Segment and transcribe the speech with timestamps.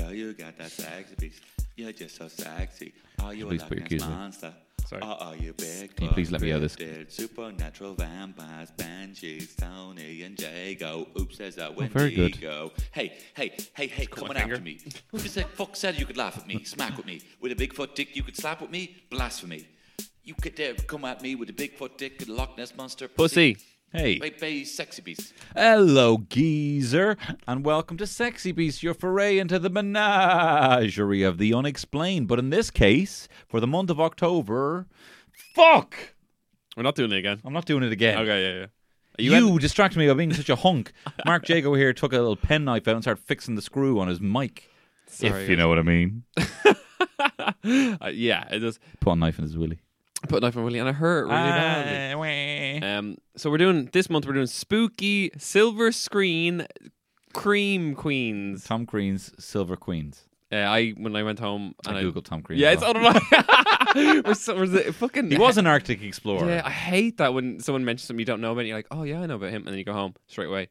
[0.00, 1.42] Girl, you got that sexy beast.
[1.76, 2.92] You're just so sexy.
[3.22, 4.14] Are you Please a put your keys Ness in.
[4.16, 4.54] monster?
[4.86, 5.02] Sorry.
[5.02, 5.94] Or are you big?
[5.94, 6.76] Can you please let me of this?
[7.08, 11.06] Supernatural vampires, banshees, Tony and Jago.
[11.18, 12.32] Oops, there's a Oh, very good.
[12.32, 12.72] Wendigo.
[12.92, 14.78] Hey, hey, hey, hey, my coming after me.
[15.10, 17.20] Who the fuck- fuck said you could laugh at me, smack with me?
[17.40, 18.96] With a Bigfoot dick you could slap with me?
[19.10, 19.66] Blasphemy.
[20.24, 23.06] You could dare come at me with a Bigfoot dick and Loch Ness monster?
[23.08, 23.58] Pussy.
[23.92, 24.20] Hey.
[24.20, 25.32] Hey, hey, sexy beast.
[25.56, 27.16] Hello, geezer,
[27.48, 32.28] and welcome to Sexy Beast, your foray into the menagerie of the unexplained.
[32.28, 34.86] But in this case, for the month of October,
[35.54, 35.96] fuck!
[36.76, 37.40] We're not doing it again.
[37.44, 38.18] I'm not doing it again.
[38.18, 38.66] Okay, yeah, yeah.
[39.18, 40.92] Are You, en- distracted me by being such a hunk.
[41.26, 44.20] Mark Jago here took a little penknife out and started fixing the screw on his
[44.20, 44.70] mic.
[45.08, 46.22] Sorry, if you know what I mean.
[47.62, 48.78] Uh, yeah, it does.
[49.00, 49.80] Put a knife in his willy.
[50.28, 52.82] Put a knife on Willie, and I hurt really badly.
[52.82, 54.26] Um, so we're doing this month.
[54.26, 56.66] We're doing spooky silver screen
[57.32, 58.64] cream queens.
[58.64, 60.24] Tom Crean's Silver Queens.
[60.52, 62.58] Uh, I when I went home and I I, googled Tom Crean.
[62.58, 64.22] yeah, it's my.
[64.24, 65.30] we're so, we're the fucking.
[65.30, 66.48] He was an Arctic explorer.
[66.48, 68.60] Yeah, I hate that when someone mentions something you don't know about.
[68.60, 70.48] And you're like, oh yeah, I know about him, and then you go home straight
[70.48, 70.68] away.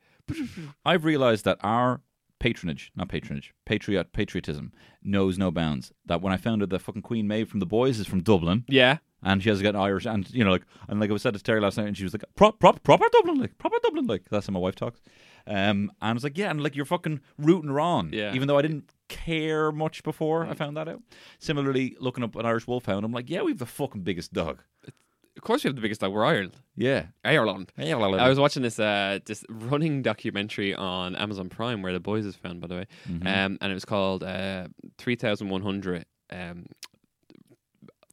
[0.85, 2.01] I've realized that our
[2.39, 5.91] patronage, not patronage, patriot patriotism knows no bounds.
[6.05, 8.65] That when I found out that fucking Queen Maeve from the Boys is from Dublin,
[8.67, 11.33] Yeah, and she has got Irish, and you know, like, and like I was said
[11.33, 14.07] to Terry last night, and she was like, prop, prop, proper Dublin, like, proper Dublin,
[14.07, 15.01] like, that's how my wife talks.
[15.47, 18.33] Um, and I was like, yeah, and like you're fucking rooting her on, Yeah.
[18.35, 21.01] Even though I didn't care much before I found that out.
[21.39, 24.61] Similarly, looking up an Irish Wolfhound, I'm like, yeah, we've the fucking biggest dog.
[24.85, 26.11] of course we have the biggest dog.
[26.11, 26.57] We're Ireland.
[26.75, 27.71] Yeah, Ireland.
[27.79, 28.21] Ireland.
[28.21, 32.35] I was watching this uh this running documentary on Amazon Prime where the boys is
[32.35, 33.25] found by the way, Mm-hmm.
[33.27, 36.65] um, and it was called uh three thousand one hundred um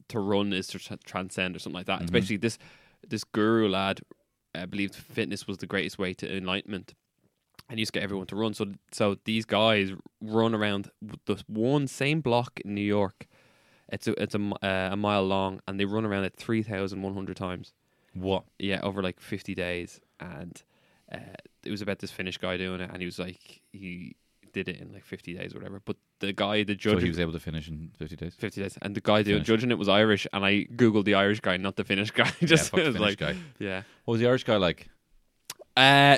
[0.09, 1.95] to run is to tra- transcend or something like that.
[1.95, 2.03] Mm-hmm.
[2.03, 2.57] It's basically this
[3.07, 4.01] this guru lad
[4.55, 6.93] uh, believed fitness was the greatest way to enlightenment.
[7.69, 8.53] And he used to get everyone to run.
[8.53, 9.91] So, so these guys
[10.21, 13.27] run around the one same block in New York.
[13.89, 17.01] It's a it's a, uh, a mile long, and they run around it three thousand
[17.01, 17.73] one hundred times.
[18.13, 18.43] what?
[18.59, 19.99] Yeah, over like 50 days.
[20.19, 20.61] And
[21.11, 22.89] uh, it was about this Finnish guy doing it.
[22.91, 24.15] And he was like, he
[24.63, 25.81] did it in like 50 days or whatever.
[25.83, 28.33] But the guy, the judge, So he was able to finish in 50 days.
[28.37, 28.77] 50 days.
[28.81, 30.25] And the guy doing, judging it was Irish.
[30.33, 32.31] And I Googled the Irish guy, not the Finnish guy.
[32.43, 33.35] Just fuck it the was Finnish like, guy.
[33.59, 33.83] yeah.
[34.05, 34.89] What was the Irish guy like?
[35.75, 36.17] Uh,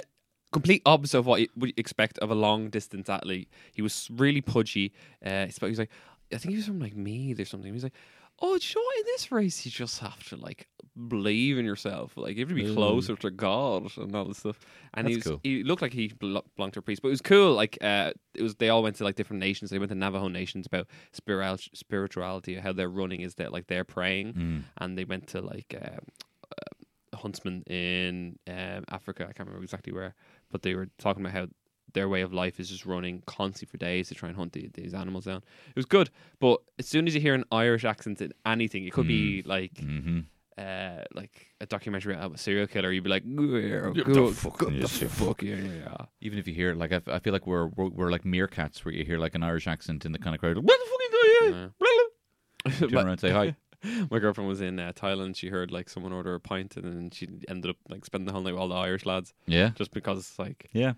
[0.51, 3.49] complete opposite of what you would expect of a long distance athlete.
[3.73, 4.93] He was really pudgy.
[5.25, 5.91] Uh, he spoke- he was like,
[6.31, 7.67] I think he was from like Meath or something.
[7.67, 7.93] He was like,
[8.41, 8.97] oh, do you know what?
[8.99, 10.67] In this race, you just have to like
[11.07, 12.13] believe in yourself.
[12.17, 12.73] Like you have to be Ooh.
[12.73, 14.59] closer to God and all this stuff.
[14.93, 15.39] And he was, cool.
[15.43, 17.53] he looked like he belonged to a priest, but it was cool.
[17.53, 19.69] Like uh, it was, they all went to like different nations.
[19.71, 23.83] They went to Navajo nations about spiral spirituality, how they're running is that like they're
[23.85, 24.63] praying, Mm.
[24.77, 25.75] and they went to like.
[25.81, 26.05] Um,
[26.51, 29.23] uh, huntsman in um, Africa.
[29.23, 30.15] I can't remember exactly where,
[30.51, 31.47] but they were talking about how
[31.93, 34.69] their way of life is just running constantly for days to try and hunt the,
[34.73, 35.37] these animals down.
[35.69, 38.93] It was good, but as soon as you hear an Irish accent in anything, it
[38.93, 40.19] could be like Mm-hmm.
[40.57, 42.91] uh, like a documentary about a serial killer.
[42.91, 45.95] You'd be like, "Yeah, the go, fuck go is the this shit?" fuck yeah, yeah."
[46.21, 48.23] Even if you hear it, like I, f- I feel like we're, we're we're like
[48.23, 50.57] meerkats, where you hear like an Irish accent in the kind of crowd.
[50.57, 51.71] What the fuck are you doing?
[52.89, 53.55] Turn around and say hi.
[54.11, 55.37] My girlfriend was in uh, Thailand.
[55.37, 58.33] She heard like someone order a pint, and then she ended up like spending the
[58.33, 60.93] whole night with all the Irish lads, Yeah, just because like yeah.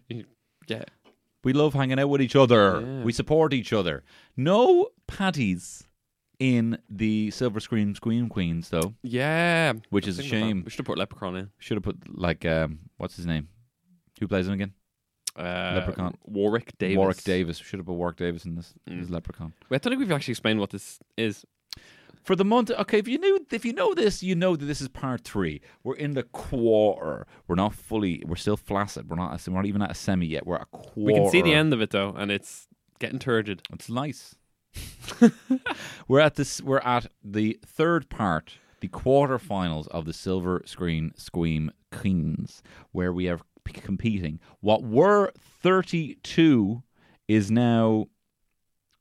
[0.67, 0.83] Yeah,
[1.43, 2.81] We love hanging out with each other.
[2.81, 3.03] Yeah.
[3.03, 4.03] We support each other.
[4.37, 5.87] No patties
[6.39, 10.47] in the Silver Screen Scream Queens, though, yeah, which is a Think about that.
[10.47, 10.63] shame.
[10.65, 11.49] We should have put Leprechaun in.
[11.59, 13.47] Should have put like um, what's his name?
[14.19, 14.73] Who plays him again?
[15.35, 16.15] Uh, Leprechaun.
[16.25, 16.97] Warwick Davis.
[16.97, 17.57] Warwick Davis.
[17.57, 18.73] Should have put Warwick Davis in this.
[18.89, 19.01] Mm.
[19.01, 19.53] This Leprechaun.
[19.69, 21.45] Wait, I don't think we've actually explained what this is.
[22.23, 22.71] For the month.
[22.71, 25.61] Okay, if you knew, if you know this, you know that this is part three.
[25.83, 27.27] We're in the quarter.
[27.47, 28.23] We're not fully.
[28.25, 29.09] We're still flaccid.
[29.09, 29.41] We're not.
[29.47, 30.45] We're not even at a semi yet.
[30.45, 31.01] We're at a quarter.
[31.01, 32.67] We can see the end of it though, and it's
[32.99, 33.61] getting turgid.
[33.73, 34.35] It's nice.
[36.07, 36.61] we're at this.
[36.61, 43.27] We're at the third part, the quarterfinals of the Silver Screen Squeam Queens, where we
[43.27, 44.39] are p- competing.
[44.61, 45.31] What were
[45.61, 46.83] thirty-two
[47.27, 48.07] is now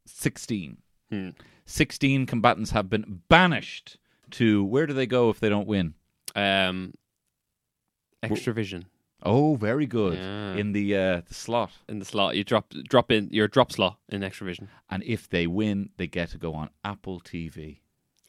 [0.06, 0.78] sixteen.
[1.10, 1.30] Hmm.
[1.70, 3.96] 16 combatants have been banished
[4.32, 5.94] to where do they go if they don't win?
[6.34, 6.94] Um,
[8.22, 8.86] Xtra-vision.
[9.22, 10.18] Oh, very good.
[10.18, 10.54] Yeah.
[10.54, 11.70] In the uh, the slot.
[11.88, 12.36] in the slot.
[12.36, 14.68] You drop drop in your drop slot in Xtra-vision.
[14.88, 17.80] And if they win, they get to go on Apple TV.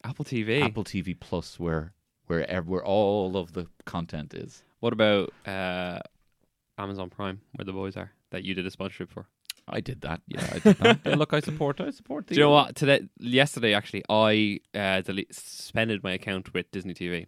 [0.03, 0.61] Apple TV.
[0.61, 1.93] Apple TV Plus where
[2.27, 4.63] where where all of the content is.
[4.81, 5.99] What about uh,
[6.77, 9.27] Amazon Prime, where the boys are, that you did a sponsorship for?
[9.67, 10.21] I did that.
[10.27, 10.99] Yeah, I did that.
[11.05, 12.75] Yeah, look, I support I support the Do you know what?
[12.75, 17.27] Today, yesterday, actually, I uh, delete, suspended my account with Disney TV.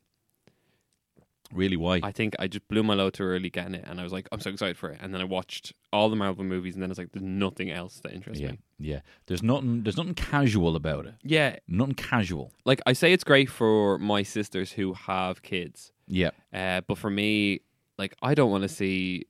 [1.53, 1.99] Really why?
[2.01, 4.27] I think I just blew my load too early getting it, and I was like,
[4.31, 4.97] I'm so excited for it.
[5.01, 7.99] And then I watched all the Marvel movies, and then it's like, there's nothing else
[7.99, 8.51] that interests yeah.
[8.53, 8.59] me.
[8.79, 8.99] Yeah.
[9.27, 11.13] There's nothing there's nothing casual about it.
[11.23, 12.51] Yeah, Nothing casual.
[12.65, 16.31] like I say, it's great for my sisters who have kids, Yeah.
[16.51, 17.61] uh, but for me,
[17.99, 19.25] like I don't want to see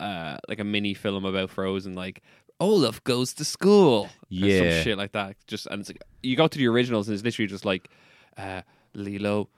[0.00, 2.22] uh, like a mini film about Frozen, like
[2.58, 4.58] Olaf goes to school, or Yeah.
[4.76, 5.36] some shit like that.
[5.46, 7.88] Just and it's like you go to the originals, and it's literally just like
[8.36, 8.62] uh,
[8.94, 9.48] Lilo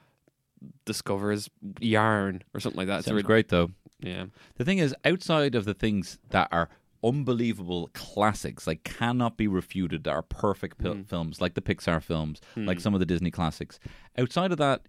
[0.85, 1.49] discovers
[1.81, 2.99] yarn or something like that.
[2.99, 3.71] It's Sounds really- great though.
[4.01, 6.69] Yeah, The thing is, outside of the things that are
[7.05, 11.07] unbelievable classics, like cannot be refuted, that are perfect pil- Mm.
[11.07, 13.79] films, like the Pixar films, like some of the Disney classics.
[14.19, 14.83] Outside of that,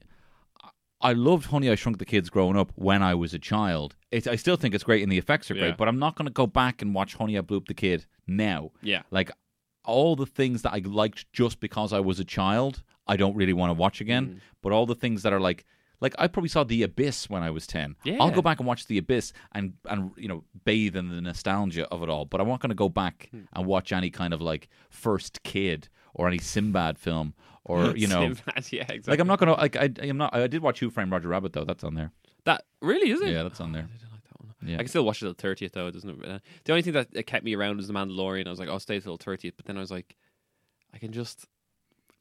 [1.04, 3.96] I loved Honey, I Shrunk the Kids growing up when I was a child.
[4.10, 5.62] It, I still think it's great and the effects are Yeah.
[5.64, 7.74] great, but I'm not going to go back and watch Honey, I Blew Up the
[7.74, 8.72] Kid now.
[8.82, 9.02] yeah.
[9.12, 9.30] Like
[9.86, 13.52] all the things that I liked just because I was a child, I don't really
[13.54, 14.26] want to watch again.
[14.28, 14.40] Mm.
[14.62, 15.66] But all the things that are like,
[16.00, 17.96] like I probably saw The Abyss when I was ten.
[18.06, 18.36] Yeah, I'll Yeah.
[18.36, 22.02] go back and watch The Abyss and and you know bathe in the nostalgia of
[22.02, 22.24] it all.
[22.26, 23.42] But I'm not going to go back Hmm.
[23.54, 27.34] and watch any kind of like First Kid or any Sinbad film
[27.66, 28.22] or you know.
[28.34, 29.12] Sinbad, yeah, exactly.
[29.12, 31.54] Like I'm not gonna like I I'm not I did watch Who Framed Roger Rabbit
[31.54, 32.12] though that's on there
[32.46, 33.30] that really is it?
[33.30, 34.54] yeah that's on there I didn't like that one.
[34.66, 35.88] yeah I can still watch it till thirtieth though.
[35.88, 36.26] It doesn't.
[36.26, 38.48] Uh, the only thing that that kept me around was the Mandalorian.
[38.48, 40.16] I was like, I'll stay till thirtieth, but then I was like,
[40.94, 41.46] I can just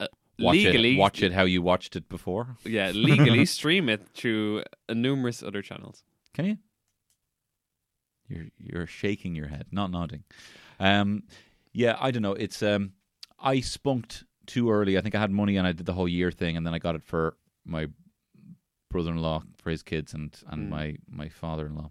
[0.01, 0.07] uh,
[0.39, 4.63] watch legally it watch it how you watched it before Yeah, legally stream it through
[4.89, 6.05] uh, numerous other channels.
[6.35, 6.57] Can you?
[8.29, 10.25] You're you're shaking your head, not nodding.
[10.81, 11.25] Um,
[11.73, 12.33] yeah, I don't know.
[12.33, 12.93] It's um,
[13.39, 14.97] I spunked too early.
[14.99, 16.79] I think I had money and I did the whole year thing, and then I
[16.79, 17.87] got it for my
[18.91, 20.71] brother-in-law for his kids and and Mm.
[20.71, 21.91] my my father-in-law.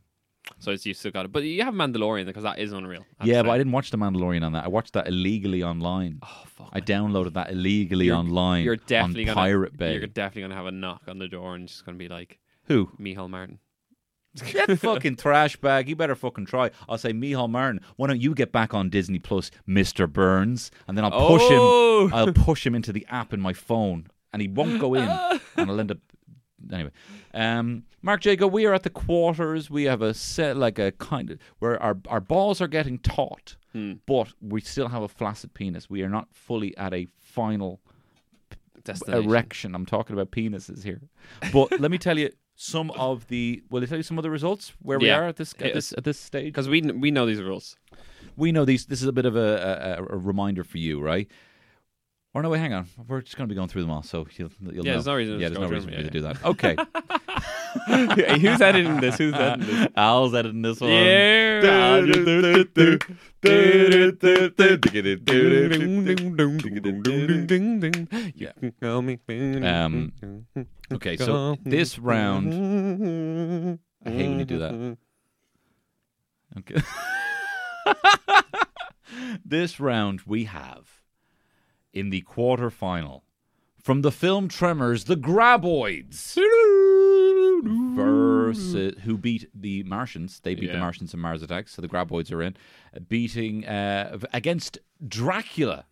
[0.60, 3.06] So it's, you still got it, but you have Mandalorian because that is unreal.
[3.24, 4.66] Yeah, but I didn't watch the Mandalorian on that.
[4.66, 6.20] I watched that illegally online.
[6.24, 6.70] Oh fuck!
[6.74, 8.66] I downloaded that illegally You're- online.
[8.66, 9.94] You're definitely on gonna Pirate Bay.
[9.98, 12.92] You're definitely gonna have a knock on the door and just gonna be like Who?
[13.00, 13.60] Micheál Martin.
[14.52, 15.90] Get fucking trash bag.
[15.90, 16.72] You better fucking try.
[16.88, 20.12] I'll say, Micheál Martin, why don't you get back on Disney Plus, Mr.
[20.12, 20.72] Burns?
[20.88, 22.06] And then I'll push Oh!
[22.08, 22.14] him.
[22.14, 25.04] I'll push him into the app in my phone, and he won't go in,
[25.58, 25.98] and I'll end up.
[26.72, 26.92] Anyway,
[27.34, 29.70] um, Mark Jacob, we are at the quarters.
[29.72, 33.58] We have a set, like a kind of where our our balls are getting taut,
[33.74, 33.94] Hmm.
[34.06, 35.90] but we still have a flaccid penis.
[35.90, 37.82] We are not fully at a final
[39.08, 39.76] erection.
[39.76, 41.02] I'm talking about penises here.
[41.52, 42.30] But let me tell you
[42.62, 43.64] some of the.
[43.72, 45.18] Will I tell you some of the results where we Yeah.
[45.20, 46.46] are at this at this at this stage?
[46.54, 47.76] because we kn- we know these rules.
[48.38, 48.86] We know these.
[48.86, 51.28] This is a bit of a, a, a reminder for you, right?
[52.34, 52.88] Or no, wait, hang on.
[53.10, 54.92] We're just going to be going through them all, so you'll, you'll Yeah, know.
[54.94, 56.12] there's no reason to Yeah, there's no reason for me them.
[56.12, 56.44] to do that.
[56.46, 56.76] Okay,
[58.40, 59.18] Who's editing this?
[59.18, 59.88] Who's editing this?
[59.98, 60.90] Al's editing this one.
[60.92, 61.62] Yeah.
[69.28, 69.64] can.
[69.66, 70.46] Um,
[70.94, 72.54] Okay, so this round.
[74.06, 74.98] I hate when you do that.
[76.58, 76.82] Okay.
[79.46, 81.01] this round we have
[81.94, 83.22] in the quarterfinal
[83.82, 86.38] from the film Tremors, the Graboids
[87.96, 90.40] versus who beat the Martians.
[90.42, 92.56] They beat the Martians in Mars Attacks, so the Graboids are in,
[92.96, 95.86] uh, beating uh, against Dracula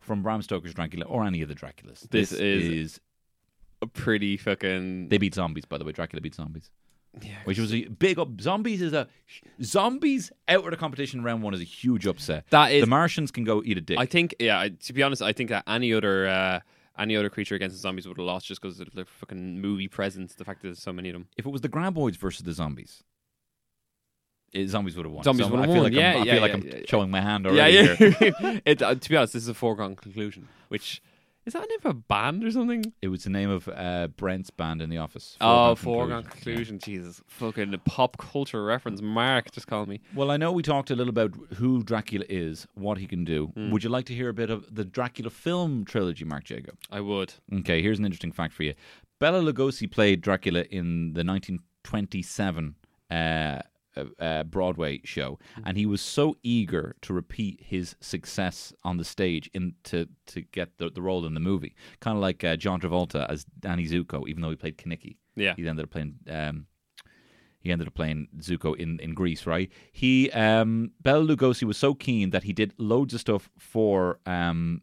[0.00, 2.08] from Bram Stoker's Dracula or any of the Draculas.
[2.10, 3.00] This is- is
[3.82, 5.08] a pretty fucking.
[5.08, 5.92] they beat zombies, by the way.
[5.92, 6.70] Dracula beat zombies,
[7.22, 8.40] yeah, which was a big up.
[8.40, 9.08] Zombies is a
[9.62, 12.44] zombies out of the competition round one is a huge upset.
[12.50, 13.98] That is- the Martians can go eat a dick.
[13.98, 14.68] I think, yeah.
[14.68, 16.60] To be honest, I think that any other uh,
[16.98, 19.88] any other creature against the zombies would have lost just because of the fucking movie
[19.88, 20.34] presence.
[20.34, 21.28] The fact that there's so many of them.
[21.36, 23.02] if it was the Graboids versus the zombies,
[24.52, 25.24] it, zombies would have won.
[25.24, 25.92] Zombies So would have I feel won.
[25.92, 26.82] Like Yeah, I'm, I yeah, feel like yeah, I'm yeah, yeah.
[26.88, 27.94] showing my hand Yeah, already yeah.
[27.94, 28.60] here.
[28.64, 30.48] it, uh, to be honest, this is a foregone conclusion.
[30.68, 31.02] Which
[31.46, 32.92] is that the name of a band or something?
[33.02, 35.36] It was the name of uh, Brent's band in the office.
[35.40, 36.78] oh, Foregone Conclusion.
[36.78, 39.02] Jesus, fucking pop culture reference.
[39.02, 40.00] Mark, just call me.
[40.14, 43.46] Well, I know we talked a little about who Dracula is, what he can do.
[43.54, 43.70] Hmm.
[43.70, 46.76] Would you like to hear a bit of the Dracula film trilogy, Mark Jacob?
[46.90, 47.34] I would.
[47.52, 48.74] Okay, here's an interesting fact for you.
[49.18, 52.74] Bela Lugosi played Dracula in the 1927
[53.10, 53.58] uh,
[53.96, 59.04] uh, uh, Broadway show, and he was so eager to repeat his success on the
[59.04, 62.56] stage in to to get the, the role in the movie, kind of like uh,
[62.56, 65.16] John Travolta as Danny Zuko, even though he played Kenickie.
[65.36, 65.54] Yeah.
[65.56, 66.14] he ended up playing.
[66.30, 66.66] Um,
[67.58, 69.72] he ended up playing Zuko in, in Grease, right?
[69.90, 74.82] He um Bela Lugosi was so keen that he did loads of stuff for um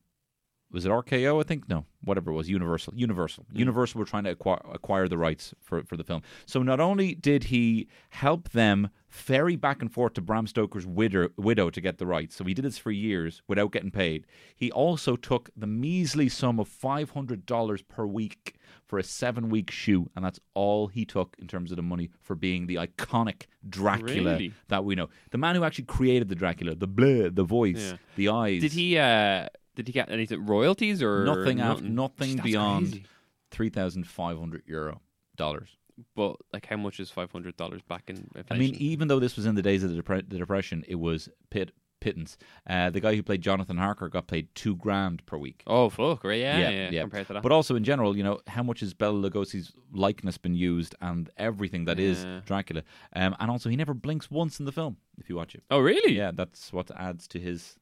[0.72, 1.40] was it RKO?
[1.40, 2.94] I think no, whatever it was, Universal.
[2.96, 3.46] Universal.
[3.54, 6.22] Universal were trying to acquire, acquire the rights for for the film.
[6.46, 11.30] So not only did he help them ferry back and forth to Bram Stoker's widow,
[11.38, 14.26] widow to get the rights, so he did this for years without getting paid.
[14.56, 18.56] He also took the measly sum of five hundred dollars per week
[18.88, 22.10] for a seven week shoot, and that's all he took in terms of the money
[22.22, 24.54] for being the iconic Dracula Really?
[24.70, 25.10] that we know.
[25.32, 27.98] The man who actually created the Dracula, the blur, the voice, Yeah.
[28.16, 28.62] the eyes.
[28.62, 28.98] Did he?
[28.98, 31.96] uh Did he get anything royalties or Nothing nothing?
[31.96, 33.06] nothing beyond crazy.
[33.52, 35.02] three thousand five hundred euro
[35.36, 35.78] dollars.
[36.16, 38.28] But like, how much is five hundred dollars back in?
[38.50, 40.96] I mean, even though this was in the days of the, depre- the depression, it
[40.96, 42.36] was pit pittance.
[42.68, 45.62] Uh, the guy who played Jonathan Harker got paid two grand per week.
[45.68, 46.40] oh fuck, right?
[46.40, 46.90] Yeah, yeah.
[46.92, 47.02] yeah.
[47.02, 50.38] Compared to that, But also in general, you know, how much has Bela Lugosi's likeness
[50.40, 52.42] been used and everything that is Yeah.
[52.46, 52.82] Dracula.
[53.16, 54.98] Um, and also, he never blinks once in the film.
[55.20, 56.14] If you watch it, oh really?
[56.18, 57.76] yeah, that's what adds to his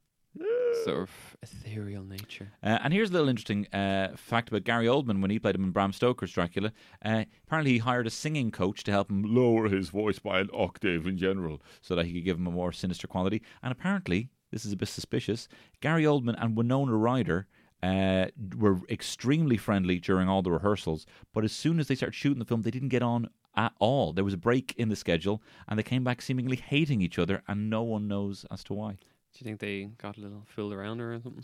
[0.86, 2.52] Sort of ethereal nature.
[2.64, 5.64] Uh, and here's a little interesting uh, fact about Gary Oldman when he played him
[5.64, 6.72] in Bram Stoker's Dracula.
[7.04, 10.50] Uh, apparently, he hired a singing coach to help him lower his voice by an
[10.54, 13.42] octave in general so that he could give him a more sinister quality.
[13.62, 15.48] And apparently, this is a bit suspicious,
[15.82, 17.48] Gary Oldman and Winona Ryder.
[17.82, 18.26] Uh,
[18.58, 22.44] were extremely friendly during all the rehearsals, but as soon as they started shooting the
[22.44, 24.12] film, they didn't get on at all.
[24.12, 27.42] There was a break in the schedule, and they came back seemingly hating each other,
[27.48, 28.98] and no one knows as to why.
[29.34, 31.44] Do you think they got a little fooled around or something?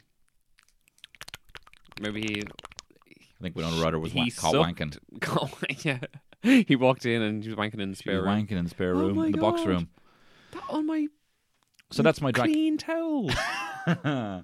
[2.01, 4.79] Maybe he I think Winona Ryder was He wa- caught sucked.
[4.79, 5.85] wanking.
[5.85, 5.99] yeah.
[6.67, 8.45] He walked in and he was wanking in the She spare was room.
[8.47, 9.67] wanking in the spare Oh room, my in the box God.
[9.67, 9.89] room.
[10.51, 11.07] That on my
[11.91, 12.53] So that's my Dracula.
[12.53, 13.29] clean towel.
[13.87, 14.43] so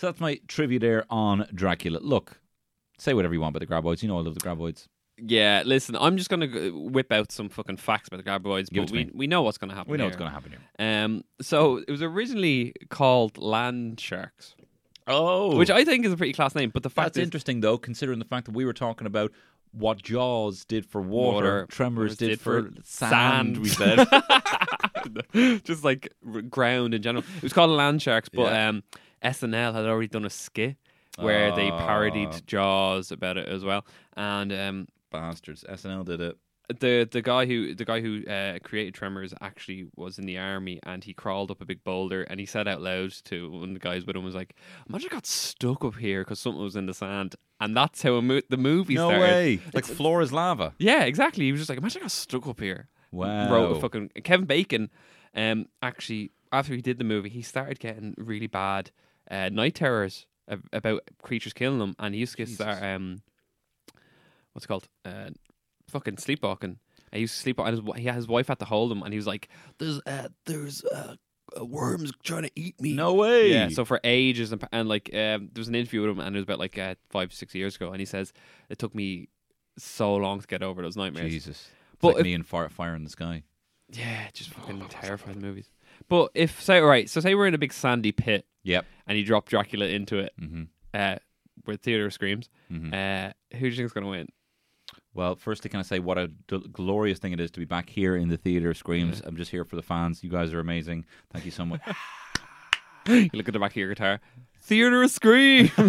[0.00, 1.98] that's my trivia there on Dracula.
[2.00, 2.40] Look,
[2.98, 4.02] say whatever you want about the Graboids.
[4.02, 4.86] You know I love the Graboids.
[5.24, 8.86] Yeah, listen, I'm just gonna whip out some fucking facts about the Garboids, Give it
[8.86, 9.10] but to we me.
[9.14, 9.90] we know what's gonna happen.
[9.92, 10.60] We know what's going to happen here.
[11.04, 14.54] Um, so it was originally called land sharks,
[15.06, 16.70] Oh, which I think is a pretty class name.
[16.70, 19.32] But the fact that's is, interesting though, considering the fact that we were talking about
[19.72, 23.54] what Jaws did for water, Water, Tremors did, for, sand.
[23.54, 23.58] sand.
[23.58, 24.04] We said.
[25.64, 27.24] just like r- ground in general.
[27.36, 28.68] It was called Land Sharks, but Yeah.
[28.68, 28.82] um,
[29.22, 30.76] SNL had already done a skit
[31.18, 31.76] where they Oh.
[31.78, 33.84] parodied Jaws about it as well,
[34.16, 35.64] and um, Bastards.
[35.68, 36.36] SNL did it.
[36.80, 40.78] the the guy who the guy who uh, created Tremors actually was in the army,
[40.84, 43.74] and he crawled up a big boulder, and he said out loud to one of
[43.74, 44.54] the guys with him was like,
[44.88, 48.14] "Imagine I got stuck up here because something was in the sand," and that's how
[48.14, 49.20] a mo- the movie no started.
[49.20, 49.56] way.
[49.74, 50.74] Like It's- floor is lava.
[50.78, 51.44] Yeah, exactly.
[51.46, 53.52] He was just like, "Imagine I got stuck up here." Wow.
[53.52, 54.88] wrote a fucking Kevin Bacon.
[55.34, 58.92] Um, actually, after he did the movie, he started getting really bad
[59.28, 63.22] uh, night terrors ab- about creatures killing him, and he used to get start um,
[64.52, 65.30] what's it called uh,
[65.88, 66.78] fucking sleepwalking.
[67.12, 69.12] He used to sleepwalk, and his, wi- he, his wife had to hold him, and
[69.12, 71.16] he was like, "There's uh, there's uh,
[71.60, 73.50] uh, worms trying to eat me." no way.
[73.50, 76.36] Yeah, so for ages and, and like um, there was an interview with him, and
[76.36, 78.32] it was about like uh, five six years ago, and he says
[78.68, 79.28] it took me
[79.78, 81.30] so long to get over those nightmares.
[81.32, 81.68] Jesus.
[81.92, 83.42] It's But like if- me and fire, fire in the sky.
[83.92, 85.68] Yeah, just fucking terrifying movies.
[86.08, 88.86] But if say all right, so say we're in a big sandy pit Yep.
[89.08, 90.62] and you drop Dracula into it, hmm
[90.94, 91.16] uh,
[91.64, 92.94] where theater screams, Mhm.
[92.94, 94.28] uh, who do you think's gonna win?
[95.12, 97.90] Well, firstly, can I say what a d- glorious thing it is to be back
[97.90, 98.72] here in the theater?
[98.74, 99.20] Screams.
[99.24, 100.22] I'm just here for the fans.
[100.22, 101.04] You guys are amazing.
[101.32, 101.80] Thank you so much.
[103.08, 104.20] You look at the back of your guitar.
[104.60, 105.70] Theater screams.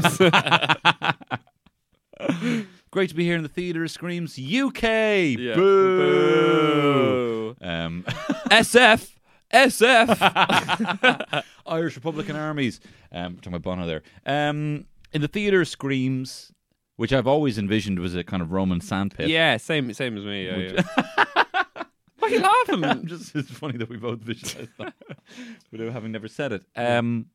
[2.90, 3.86] Great to be here in the theater.
[3.90, 4.82] Screams UK.
[4.84, 5.56] Yeah.
[5.56, 5.98] Boo.
[5.98, 7.56] Boo.
[7.62, 8.04] Um,
[8.50, 9.10] SF.
[9.54, 11.44] SF.
[11.68, 12.80] Irish Republican armies.
[13.12, 14.04] Um, talking about Bono there.
[14.26, 16.54] Um, in the theater, screams,
[17.02, 19.28] which I've always envisioned was a kind of Roman sandpit.
[19.28, 20.46] yeah, same same as me.
[20.46, 21.84] Yeah, yeah.
[22.20, 22.84] Why are you laughing?
[22.84, 24.94] I'm just it's funny that we both visualized that
[25.72, 26.64] without having never said it.
[26.76, 27.32] Um,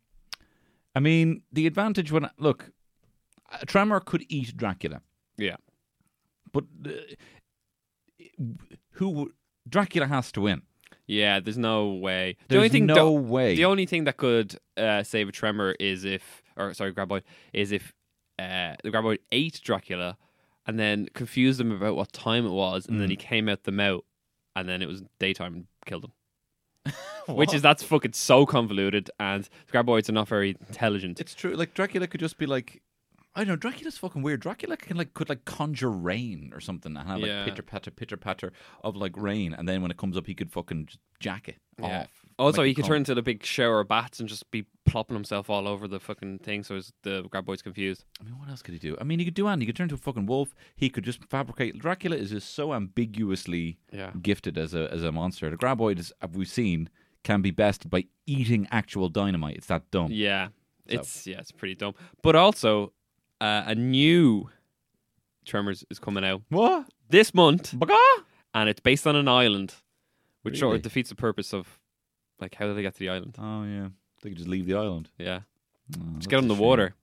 [0.95, 2.71] I mean, the advantage when look,
[3.67, 5.03] Tremor could eat Dracula,
[5.37, 5.57] yeah.
[6.53, 6.91] but uh,
[8.93, 9.33] who
[9.69, 10.63] Dracula has to win.
[11.09, 12.37] Yeah, there's no way.
[12.47, 13.57] The There's only thing no the, way.
[13.57, 17.73] The only thing that could uh, save a tremor is if, or sorry, Graboid, is
[17.73, 17.95] if
[18.39, 20.17] uh, the Graboid ate Dracula
[20.67, 23.13] and then confused him about what time it was, and then Mm.
[23.13, 24.03] he came out the mouth,
[24.57, 26.13] and then it was daytime and killed him.
[27.29, 31.21] Which is that's fucking so convoluted, and Graboids are not very intelligent.
[31.21, 31.55] It's true.
[31.55, 32.83] Like Dracula could just be like,
[33.35, 33.57] I don't know.
[33.57, 34.41] Dracula's fucking weird.
[34.41, 37.45] Dracula can like could like conjure rain or something and have like Yeah.
[37.45, 38.53] pitter patter pitter patter
[38.85, 40.89] of like rain, and then when it comes up, he could fucking
[41.21, 42.03] jack it Yeah.
[42.03, 42.26] off.
[42.39, 45.49] Also, he could turn into the big shower of bats and just be plopping himself
[45.49, 48.05] all over the fucking thing, so his- the Graboid's confused.
[48.21, 48.95] I mean, what else could he do?
[49.01, 49.61] I mean, he could do anything.
[49.63, 50.55] He could turn into a fucking wolf.
[50.77, 51.79] He could just fabricate.
[51.79, 54.13] Dracula is just so ambiguously Yeah.
[54.21, 55.49] gifted as a as a monster.
[55.49, 56.91] The grab boy, as we've seen,
[57.25, 59.57] can be bested by eating actual dynamite.
[59.57, 60.13] It's that dumb.
[60.13, 60.49] Yeah,
[60.85, 61.95] it's yeah, it's pretty dumb.
[62.23, 62.93] But also,
[63.41, 64.51] uh, a new
[65.47, 66.89] Tremors is coming out What?
[67.09, 67.97] this month, Baga?
[68.53, 69.75] and it's based on an island,
[70.43, 71.79] which sort of defeats the purpose of
[72.41, 73.37] like how do they get to the island?
[73.39, 73.89] Oh yeah,
[74.23, 75.11] they could just leave the island.
[75.19, 75.41] Yeah,
[75.97, 76.63] Oh, just get on the shame.
[76.65, 76.95] water.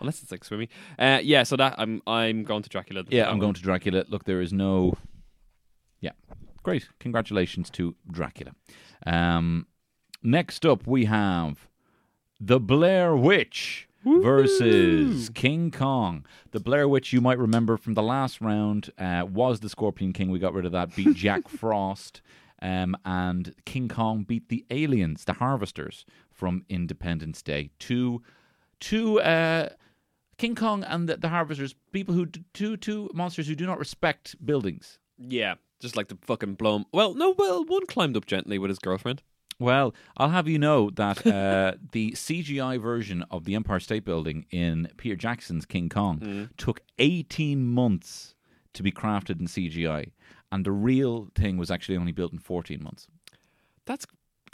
[0.00, 0.68] Unless it's like swimming.
[0.98, 3.04] Uh, yeah, so that I'm I'm going to Dracula.
[3.08, 4.04] Yeah, I'm going to Dracula.
[4.08, 4.94] Look, there is no.
[6.00, 6.10] Yeah,
[6.64, 6.88] great.
[6.98, 8.52] Congratulations to Dracula.
[9.06, 9.66] Um,
[10.22, 11.68] next up, we have
[12.40, 16.26] the Blair Witch versus King Kong.
[16.50, 20.30] The Blair Witch, you might remember from the last round, uh, was the Scorpion King.
[20.30, 20.96] We got rid of that.
[20.96, 22.20] Beat Jack Frost.
[22.62, 27.70] Um, and King Kong beat the aliens, the Harvesters from Independence Day.
[27.78, 28.22] Two,
[28.80, 29.20] two.
[29.20, 29.68] Uh,
[30.38, 33.78] King Kong and the, the Harvesters, people who d- two two monsters who do not
[33.78, 34.98] respect buildings.
[35.18, 36.84] Yeah, just like to fucking blow him.
[36.92, 39.22] Well, no, well, one climbed up gently with his girlfriend.
[39.58, 44.46] Well, I'll have you know that uh, the CGI version of the Empire State Building
[44.50, 48.34] in Peter Jackson's King Kong took 18 months
[48.72, 50.10] to be crafted in CGI,
[50.52, 53.08] and the real thing was actually only built in 14 months.
[53.86, 54.06] That's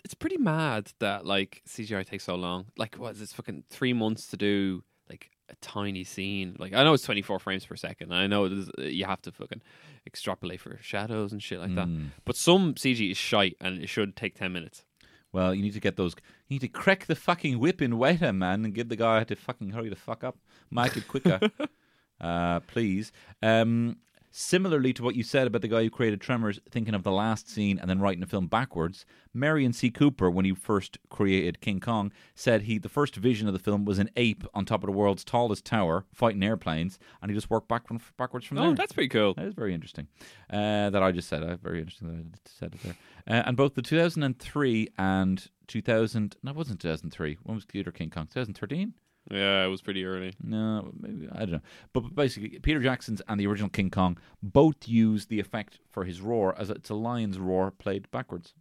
[0.04, 2.66] it's pretty mad that like CGI takes so long.
[2.78, 6.56] Like, what is this fucking three months to do like a tiny scene?
[6.58, 8.14] Like, I know it's 24 frames per second.
[8.14, 9.60] I know it is, you have to fucking
[10.06, 11.88] extrapolate for shadows and shit like that.
[12.24, 14.84] But some CG is shite, and it should take 10 minutes.
[15.32, 16.14] Well, you need to get those.
[16.46, 19.34] You need to crack the fucking whip in waiter, man, and give the guy to
[19.36, 20.38] fucking hurry the fuck up.
[20.70, 21.40] Make it quicker,
[22.20, 23.12] uh, please.
[23.42, 23.96] Um,
[24.30, 27.48] similarly to what you said about the guy who created Tremors, thinking of the last
[27.48, 29.04] scene and then writing the film backwards.
[29.34, 29.90] Merian C.
[29.90, 33.84] Cooper, when he first created King Kong, said he the first vision of the film
[33.84, 37.50] was an ape on top of the world's tallest tower fighting airplanes, and he just
[37.50, 38.70] worked back from, backwards from Oh, there.
[38.70, 39.34] Oh, that's pretty cool.
[39.34, 40.08] That is very interesting.
[40.50, 41.42] Uh, that I just said.
[41.42, 42.96] Uh, very interesting that I said it there.
[43.26, 46.36] Uh, and both the 2003 and 2000.
[46.42, 47.38] No, it wasn't 2003.
[47.42, 48.24] When was Theater King Kong?
[48.26, 48.94] 2013?
[49.30, 50.32] Yeah, it was pretty early.
[50.42, 51.60] No, maybe I don't know.
[51.92, 56.04] But, but basically, Peter Jackson's and the original King Kong both use the effect for
[56.04, 58.54] his roar as it's a lion's roar played backwards.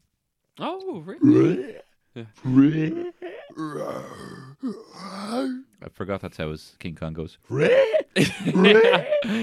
[0.59, 1.75] Oh, really?
[5.81, 7.37] I forgot that's how his King Kong goes.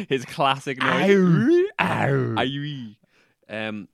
[0.09, 1.67] His classic noise.
[1.79, 2.97] Aye.
[3.49, 3.89] Um,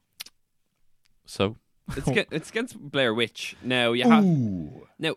[1.27, 1.57] So,
[1.97, 3.57] it's, get, it's against Blair Witch.
[3.63, 4.25] Now, you have.
[4.25, 5.17] ooh, Now,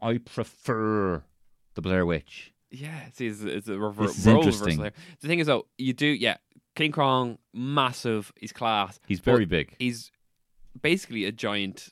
[0.00, 1.22] I prefer
[1.74, 2.52] the Blair Witch.
[2.70, 4.64] Yeah, see, it's, it's a rever- This is role interesting.
[4.78, 4.92] reversal there.
[5.20, 6.36] The thing is, though, you do, yeah,
[6.74, 8.98] King Kong, massive, he's class.
[9.06, 9.76] He's very but big.
[9.78, 10.10] He's
[10.82, 11.90] basically a giant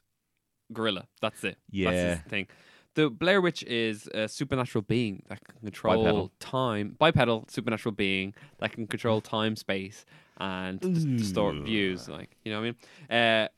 [0.72, 1.06] gorilla.
[1.20, 1.56] That's it.
[1.70, 1.90] Yeah.
[1.90, 2.46] That's his thing.
[2.94, 6.32] The Blair Witch is a supernatural being that can control Bipedal.
[6.40, 6.96] time.
[6.98, 10.04] Bipedal supernatural being that can control time, space,
[10.38, 12.06] and dis- distort views.
[12.08, 13.18] Like you know what I mean.
[13.44, 13.48] Uh,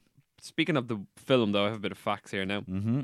[0.41, 2.61] speaking of the film, though, I have a bit of facts here now.
[2.61, 3.01] Mm-hmm.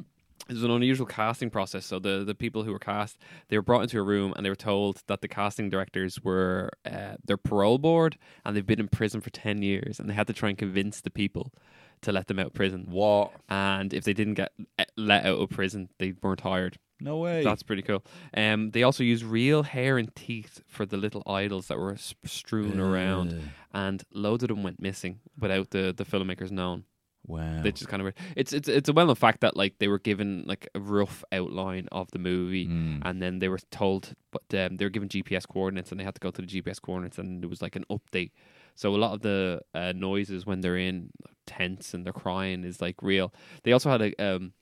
[0.48, 1.86] It was an unusual casting process.
[1.86, 4.50] So the, the people who were cast, they were brought into a room and they
[4.50, 8.88] were told that the casting directors were uh, their parole board and they've been in
[8.88, 11.52] prison for ten years and they had to try and convince the people
[12.02, 12.86] to let them out of prison.
[12.88, 13.32] What?
[13.48, 16.78] And if they didn't get eh, let out of prison, they weren't hired.
[17.02, 17.42] No way.
[17.44, 18.04] That's pretty cool.
[18.36, 22.78] Um, they also used real hair and teeth for the little idols that were strewn
[22.78, 26.84] around, and loads of them went missing without the, the filmmakers knowing.
[27.30, 27.62] Wow.
[27.64, 28.16] Is kind of weird.
[28.36, 31.24] It's it's it's a well known fact that like they were given like a rough
[31.32, 33.02] outline of the movie, Mm.
[33.04, 36.14] and then they were told, but um, they were given GPS coordinates, and they had
[36.14, 38.32] to go to the GPS coordinates, and there was like an update.
[38.74, 41.10] So a lot of the uh, noises when they're in
[41.46, 43.32] tents and they're crying is like real.
[43.64, 44.52] They also had a um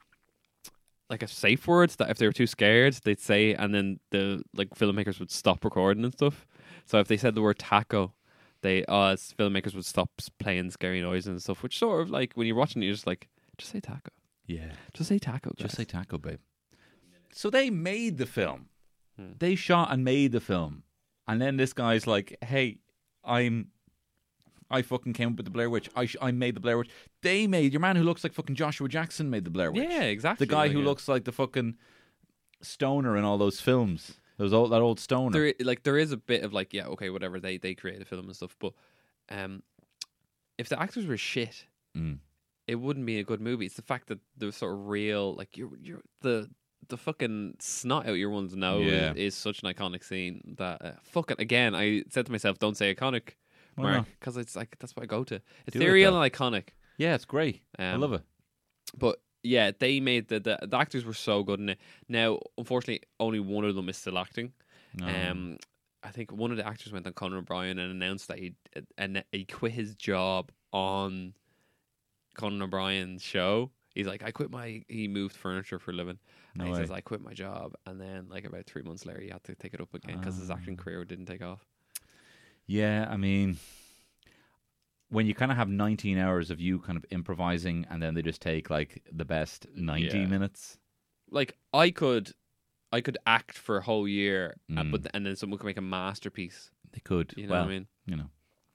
[1.10, 4.42] like a safe word that if they were too scared they'd say, and then the
[4.54, 6.46] like filmmakers would stop recording and stuff.
[6.86, 8.12] So if they said the word taco.
[8.62, 12.32] They uh, as filmmakers would stop playing scary noises and stuff, which sort of like
[12.34, 14.10] when you're watching, it, you're just like, just say taco,
[14.46, 14.72] yeah.
[14.92, 16.40] just say taco, Just say taco, babe.
[17.32, 18.68] So they made the film.
[19.16, 19.32] Hmm.
[19.38, 20.82] They shot and made the film,
[21.26, 22.78] and then this guy's like, "Hey,
[23.24, 23.68] I'm,
[24.70, 25.88] I fucking came up with the Blair Witch.
[25.94, 26.90] I sh- I made the Blair Witch.
[27.22, 29.88] They made your man who looks like fucking Joshua Jackson made the Blair Witch.
[29.88, 30.46] Yeah, exactly.
[30.46, 30.84] the guy like, who yeah.
[30.84, 31.76] looks like the fucking
[32.62, 34.20] stoner in all those films.
[34.38, 35.30] Those old that old stoner.
[35.30, 37.38] there, like there is a bit of like, yeah, okay, whatever.
[37.40, 38.72] They they create a film and stuff, but
[39.30, 39.62] um,
[40.56, 42.18] if the actors were shit, Mm.
[42.66, 43.66] it wouldn't be a good movie.
[43.66, 46.48] It's the fact that they're sort of real, like you're you're the
[46.88, 49.12] the fucking snot out your one's nose Yeah.
[49.16, 51.74] is such an iconic scene that uh, fucking again.
[51.74, 53.30] I said to myself, don't say iconic,
[53.74, 55.40] Why Mark, because it's like that's what I go to.
[55.72, 56.68] Do it, and iconic.
[56.96, 57.62] Yeah, it's great.
[57.78, 58.22] I Um, love it.
[58.96, 61.78] but yeah, they made the, the the actors were so good in it.
[62.08, 64.52] Now, unfortunately, only one of them is still acting.
[65.02, 65.58] Um,
[66.02, 68.54] I think one of the actors went on Conan O'Brien and announced that he
[68.96, 71.34] and he quit his job on
[72.36, 73.70] Conan O'Brien's show.
[73.94, 74.82] He's like, I quit my.
[74.88, 76.18] He moved furniture for a living.
[76.54, 76.80] No and he way.
[76.84, 79.54] says, I quit my job, and then like about three months later, he had to
[79.54, 80.82] take it up again because his acting Ah.
[80.82, 81.64] career didn't take off.
[82.66, 83.56] Yeah, I mean,
[85.10, 88.22] when you kind of have 19 hours of you kind of improvising, and then they
[88.22, 90.26] just take like the best 90 Yeah.
[90.26, 90.78] minutes.
[91.30, 92.32] Like I could,
[92.92, 94.90] I could act for a whole year, Mm.
[94.90, 96.70] but and then someone could make a masterpiece.
[96.92, 97.34] They could.
[97.36, 97.86] You know well, what I mean?
[98.06, 98.30] you know,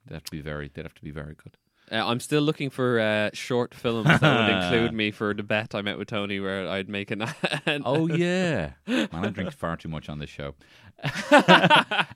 [0.06, 0.70] they'd have to be very.
[0.72, 1.56] They'd have to be very good.
[1.92, 5.74] Uh, I'm still looking for uh, short films that would include me for the bet
[5.74, 7.22] I met with Tony, where I'd make an.
[7.66, 10.54] an Oh yeah, man, I drink far too much on this show.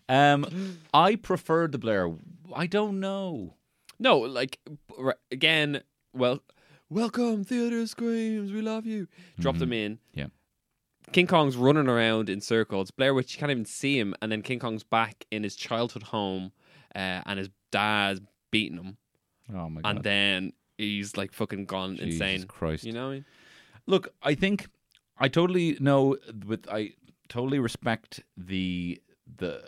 [0.08, 2.10] um, I preferred the Blair.
[2.54, 3.54] I don't know.
[3.98, 4.58] No, like
[5.30, 5.82] again,
[6.12, 6.40] well,
[6.88, 9.08] welcome theater screams, we love you.
[9.38, 9.94] Drop them in.
[9.96, 10.18] Mm-hmm.
[10.20, 10.26] Yeah.
[11.12, 12.90] King Kong's running around in circles.
[12.90, 16.02] Blair Witch, you can't even see him, and then King Kong's back in his childhood
[16.02, 16.52] home,
[16.94, 18.96] uh, and his dad's beating him,
[19.54, 19.88] Oh my god.
[19.96, 22.46] and then he's like fucking gone Jesus insane.
[22.46, 22.84] Christ.
[22.84, 23.24] You know what I mean?
[23.86, 24.66] Look, I think
[25.18, 26.92] I totally know with I
[27.28, 29.00] totally respect the
[29.38, 29.62] the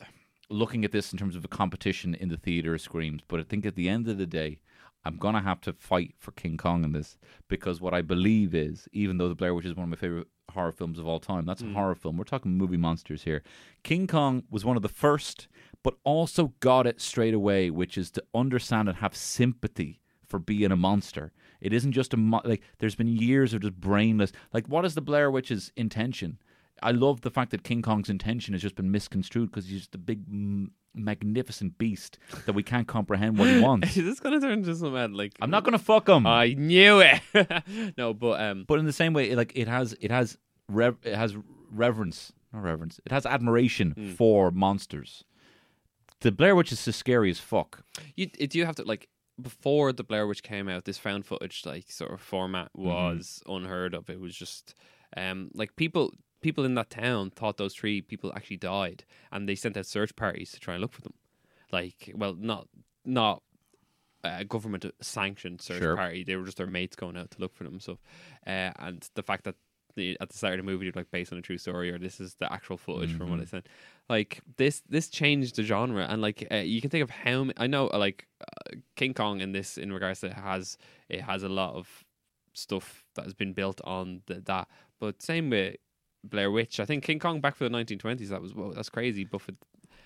[0.50, 3.64] looking at this in terms of a competition in the theater screams, but I think
[3.64, 4.60] at the end of the day,
[5.04, 7.16] I'm gonna have to fight for King Kong in this
[7.48, 10.28] because what I believe is, even though the Blair Witch is one of my favorite
[10.50, 11.74] horror films of all time, that's a mm.
[11.74, 12.16] horror film.
[12.16, 13.42] We're talking movie monsters here.
[13.82, 15.48] King Kong was one of the first,
[15.82, 20.70] but also got it straight away, which is to understand and have sympathy for being
[20.70, 21.32] a monster.
[21.60, 22.62] It isn't just a mo- like.
[22.78, 24.32] There's been years of just brainless.
[24.52, 26.38] Like, what is the Blair Witch's intention?
[26.82, 29.94] I love the fact that King Kong's intention has just been misconstrued because he's just
[29.94, 33.96] a big, m- magnificent beast that we can't comprehend what he wants.
[33.96, 35.32] Is this gonna turn into some mad like?
[35.40, 36.26] I'm not gonna fuck him.
[36.26, 37.20] I knew it.
[37.98, 40.36] no, but um, but in the same way, it, like it has, it has,
[40.68, 41.36] rev- it has
[41.70, 43.00] reverence, not reverence.
[43.06, 44.10] It has admiration Hmm.
[44.12, 45.24] for monsters.
[46.20, 47.82] The Blair Witch is so scary as fuck.
[48.16, 49.08] you do you have to like
[49.40, 52.88] before the Blair Witch came out, this found footage like sort of format Mm-hmm.
[52.88, 54.10] was unheard of.
[54.10, 54.74] It was just
[55.16, 59.54] um like people people in that town thought those three people actually died, and they
[59.54, 61.14] sent out search parties to try and look for them.
[61.72, 62.68] Like, well, not
[63.04, 63.42] not
[64.22, 65.96] a government sanctioned search Sure.
[65.96, 66.24] party.
[66.24, 67.80] They were just their mates going out to look for them.
[67.80, 67.98] So,
[68.46, 69.54] uh, and the fact that
[69.96, 71.98] the, at the start of the movie, you're like based on a true story, or
[71.98, 73.30] this is the actual footage from Mm-hmm.
[73.30, 73.68] what I said.
[74.08, 77.66] Like this, this changed the genre, and like uh, you can think of how I
[77.66, 80.76] know, uh, like uh, King Kong in this in regards to it has
[81.08, 82.04] it has a lot of
[82.52, 85.76] stuff that has been built on the, that, but same with
[86.24, 86.80] Blair Witch.
[86.80, 88.28] I think King Kong back for the 1920s.
[88.28, 89.52] That was whoa, that's crazy, but for,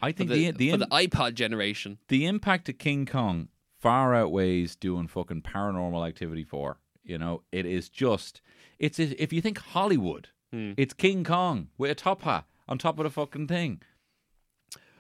[0.03, 3.49] I for think the, the the, for the iPod generation, the impact of King Kong
[3.81, 6.79] far outweighs doing fucking paranormal activity for.
[7.03, 8.41] You know, it is just
[8.79, 10.73] it's if you think Hollywood, Hmm.
[10.77, 13.83] it's King Kong with a top hat on top of the fucking thing.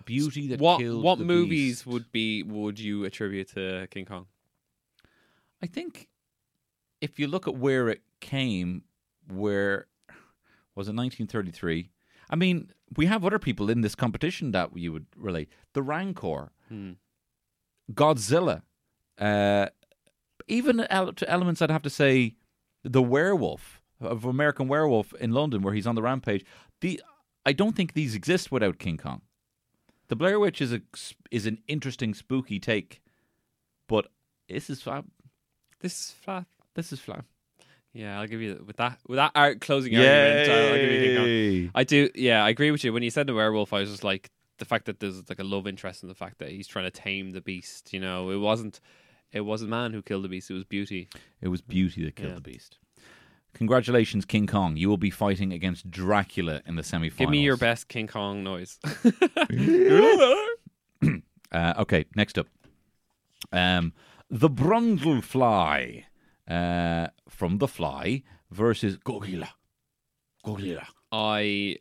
[0.04, 1.86] Beauty that what killed what movies beast.
[1.86, 4.26] would be would you attribute to King Kong?
[5.62, 6.08] I think
[7.00, 8.82] if you look at where it came,
[9.32, 9.86] where
[10.74, 11.90] was it 1933?
[12.30, 15.48] I mean, we have other people in this competition that you would relate.
[15.74, 16.92] The Rancor, Hmm.
[17.92, 18.62] Godzilla,
[19.18, 19.66] uh,
[20.48, 22.36] even ele- to elements I'd have to say,
[22.82, 26.44] the Werewolf of American Werewolf in London, where he's on the rampage.
[26.80, 27.02] The
[27.46, 29.20] I don't think these exist without King Kong.
[30.08, 30.80] The Blair Witch is a
[31.30, 33.02] is an interesting, spooky take,
[33.86, 34.06] but
[34.48, 35.06] this is fab.
[35.80, 36.46] This is flat.
[36.74, 37.24] This is flat.
[37.94, 40.50] Yeah, I'll give you with that with that art closing argument.
[40.50, 41.20] I'll, I'll give you.
[41.22, 41.70] Yay.
[41.74, 42.10] I do.
[42.14, 42.92] Yeah, I agree with you.
[42.92, 45.44] When you said the werewolf, I was just like the fact that there's like a
[45.44, 47.92] love interest in the fact that he's trying to tame the beast.
[47.92, 48.80] You know, it wasn't
[49.32, 50.50] it wasn't man who killed the beast.
[50.50, 51.08] It was beauty.
[51.40, 52.34] It was beauty that killed Yeah.
[52.36, 52.78] the beast.
[53.54, 54.76] Congratulations, King Kong.
[54.76, 57.18] You will be fighting against Dracula in the semi-finals.
[57.18, 58.80] Give me your best King Kong noise.
[61.52, 62.48] Uh, okay, next up.
[63.52, 63.92] Um,
[64.28, 66.02] the Brundlefly
[66.48, 69.48] uh, from The Fly versus Gogila.
[70.44, 70.84] Gogila.
[71.12, 71.76] I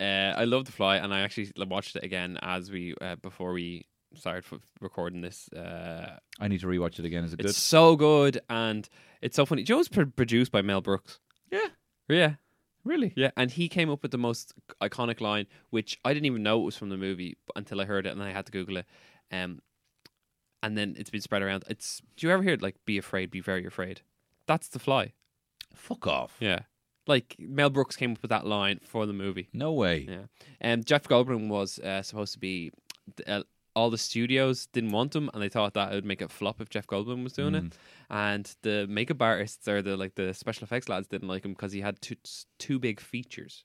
[0.00, 3.52] uh, I love the fly, and I actually watched it again as we uh, before
[3.52, 5.48] we started f- recording this.
[5.52, 7.24] Uh, I need to rewatch it again.
[7.24, 7.54] Is it it's good?
[7.54, 8.88] so good, and
[9.20, 9.62] it's so funny.
[9.62, 11.20] Joe's pr- produced by Mel Brooks.
[11.50, 11.68] Yeah.
[12.08, 12.34] Yeah,
[12.84, 13.12] Really?
[13.16, 16.60] Yeah, and he came up with the most iconic line, which I didn't even know
[16.60, 18.78] it was from the movie until I heard it, and then I had to Google
[18.78, 18.86] it.
[19.30, 19.60] Um,
[20.62, 21.64] and then it's been spread around.
[21.68, 24.00] It's do you ever hear it like "Be afraid, be very afraid"?
[24.46, 25.12] That's the fly.
[25.74, 26.36] Fuck off.
[26.40, 26.60] Yeah,
[27.06, 29.48] like Mel Brooks came up with that line for the movie.
[29.52, 30.06] No way.
[30.08, 30.24] Yeah,
[30.60, 32.72] and Jeff Goldblum was uh, supposed to be
[33.26, 33.42] uh,
[33.74, 36.60] all the studios didn't want him, and they thought that it would make it flop
[36.60, 37.66] if Jeff Goldblum was doing Mm.
[37.68, 37.72] it.
[38.10, 41.72] And the makeup artists or the like the special effects lads didn't like him because
[41.72, 42.16] he had two
[42.58, 43.64] two big features.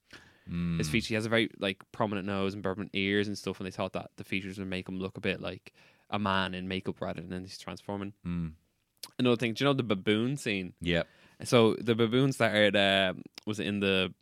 [0.49, 0.77] Mm.
[0.77, 3.67] His feature, he has a very like prominent nose and prominent ears and stuff, and
[3.67, 5.73] they thought that the features would make him look a bit like
[6.09, 8.13] a man in makeup rather than he's transforming.
[8.25, 8.53] Mm.
[9.19, 10.73] Another thing, do you know the baboon scene?
[10.81, 11.03] Yeah.
[11.43, 13.13] So the baboon started uh,
[13.45, 14.13] was in the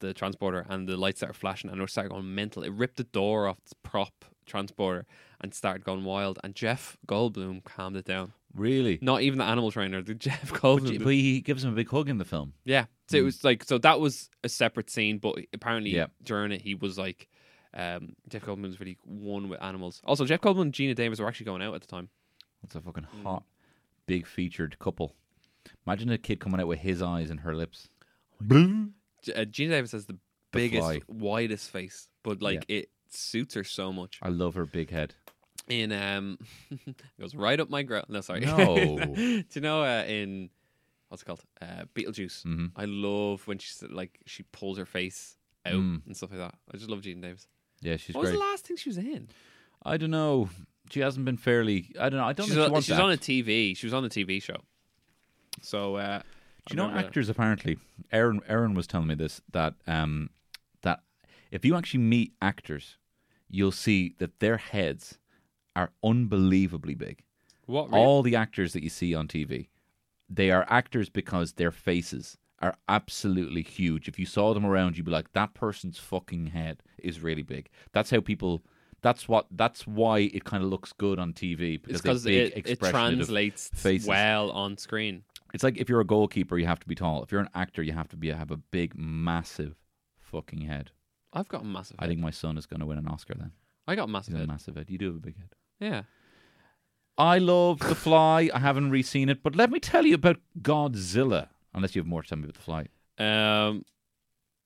[0.00, 2.62] the transporter, and the lights started flashing, and it started going mental.
[2.62, 5.06] It ripped the door off the prop transporter
[5.40, 6.38] and started going wild.
[6.44, 8.32] And Jeff Goldblum calmed it down.
[8.54, 8.98] Really?
[9.00, 11.02] Not even the animal trainer, the Jeff Goldblum.
[11.02, 12.52] but he gives him a big hug in the film.
[12.64, 13.24] yeah, so it Mm.
[13.24, 16.06] was like so that was a separate scene, but apparently Yeah.
[16.22, 17.28] during it he was like.
[17.76, 20.00] Um, Jeff Goldblum was really one with animals.
[20.04, 22.08] Also, Jeff Goldblum and Geena Davis were actually going out at the time.
[22.62, 23.22] That's a fucking Mm.
[23.24, 23.42] hot,
[24.06, 25.14] big featured couple.
[25.86, 27.88] Imagine a kid coming out with his eyes and her lips.
[28.48, 30.18] G- uh, Geena Davis has the
[30.52, 31.00] biggest, fly.
[31.08, 34.18] widest face, but like it suits her so much.
[34.22, 35.14] I love her big head.
[35.68, 36.38] In um,
[36.70, 38.04] it goes right up my grill.
[38.08, 38.40] No, sorry.
[38.40, 38.98] No.
[38.98, 40.50] Do you know uh, in
[41.08, 41.42] what's it called?
[41.62, 42.42] Uh, Beetlejuice.
[42.42, 46.02] hmm I love when she's like she pulls her face out Mm.
[46.06, 46.54] and stuff like that.
[46.72, 47.46] I just love Geena Davis.
[47.84, 49.28] Yeah, she's what was the last thing she was in?
[49.84, 50.48] I don't know.
[50.90, 51.92] She hasn't been fairly.
[52.00, 52.24] I don't know.
[52.26, 53.22] I don't She's, think she on, wants she's to on a act.
[53.22, 53.76] TV.
[53.76, 54.56] She was on a TV show.
[55.62, 56.24] So uh, Do
[56.72, 57.78] you know remember- actors apparently?
[58.10, 60.30] Aaron Aaron was telling me this that um
[60.82, 61.00] that
[61.50, 62.96] if you actually meet actors,
[63.48, 65.18] you'll see that their heads
[65.76, 67.22] are unbelievably big.
[67.66, 67.90] What?
[67.90, 67.98] Really?
[68.00, 69.68] All the actors that you see on TV,
[70.28, 74.08] they are actors because their faces are absolutely huge.
[74.08, 77.68] If you saw them around, you'd be like, that person's fucking head is really big.
[77.92, 78.62] That's how people.
[79.02, 79.46] That's what.
[79.50, 83.70] That's why it kind of looks good on TV because it's big it, it translates
[83.74, 84.08] faces.
[84.08, 85.24] well on screen.
[85.52, 87.22] It's like if you're a goalkeeper, you have to be tall.
[87.22, 89.76] If you're an actor, you have to be have a big, massive,
[90.20, 90.90] fucking head.
[91.32, 91.96] I've got a massive.
[91.98, 92.08] I Head.
[92.10, 93.34] think my son is going to win an Oscar.
[93.34, 93.52] Then
[93.86, 94.48] I got a he's massive got a head.
[94.48, 94.86] massive head.
[94.88, 95.50] You do have a big head.
[95.80, 96.02] Yeah.
[97.16, 98.50] I love The Fly.
[98.52, 101.48] I haven't re-seen it, but let me tell you about Godzilla.
[101.74, 102.90] Unless you have more to tell me about The flight.
[103.18, 103.84] Um,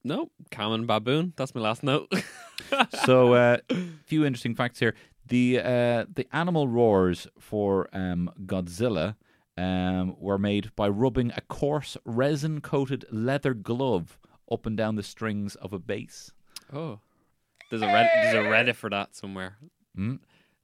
[0.04, 1.32] no, common baboon.
[1.36, 2.12] That's my last note.
[3.04, 3.74] so, a uh,
[4.06, 4.94] few interesting facts here.
[5.26, 9.16] The uh, the animal roars for um, Godzilla
[9.58, 14.18] um, were made by rubbing a coarse resin coated leather glove
[14.50, 16.32] up and down the strings of a bass.
[16.72, 17.00] oh,
[17.68, 19.56] there's a Reddit, there's a Reddit for that somewhere.
[19.94, 20.16] Hmm?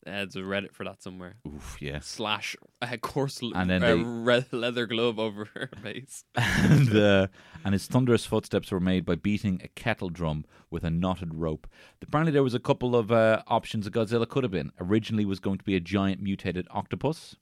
[0.07, 1.37] Uh, there's a Reddit for that somewhere.
[1.47, 2.07] Oof, yes.
[2.07, 6.25] Slash a coarse l- And then uh, they- re- leather glove over her face.
[6.35, 7.27] and, uh,
[7.65, 11.67] and his thunderous footsteps were made by beating a kettle drum with a knotted rope.
[12.03, 14.73] Apparently, there was a couple of uh, options that Godzilla could have been.
[14.79, 17.37] Originally, was going to be a giant mutated octopus.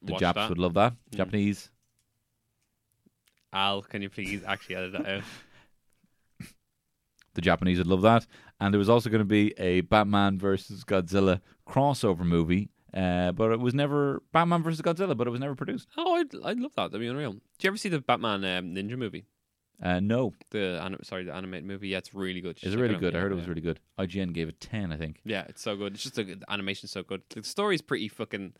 [0.00, 0.48] The Watch Japs that.
[0.50, 0.92] would love that.
[1.10, 1.16] Mm.
[1.16, 1.70] Japanese.
[3.52, 5.22] Al, can you please actually edit that out?
[7.34, 8.28] The Japanese would love that.
[8.60, 13.50] And there was also going to be a Batman versus Godzilla crossover movie, uh, but
[13.50, 15.88] it was never Batman versus Godzilla, but it was never produced.
[15.96, 16.92] Oh, I'd, I'd love that.
[16.92, 17.32] That'd be unreal.
[17.32, 19.24] Do you ever see the Batman um, Ninja movie?
[19.82, 21.88] Uh, no, The anim- sorry, the animated movie.
[21.88, 22.56] Yeah, it's really good.
[22.62, 23.00] It check really out.
[23.00, 23.14] good?
[23.14, 23.80] I Yeah, heard it was really good.
[23.98, 25.20] IGN gave it ten, I think.
[25.24, 25.94] Yeah, it's so good.
[25.94, 27.22] It's just the, the animation's so good.
[27.30, 28.52] The story's pretty fucking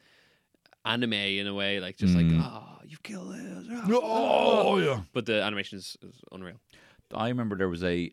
[0.85, 2.37] anime in a way, like just Mm.
[2.38, 3.66] like oh, you kill this.
[3.92, 5.02] Oh yeah.
[5.12, 6.57] But the animation is, is unreal.
[7.14, 8.12] I remember there was a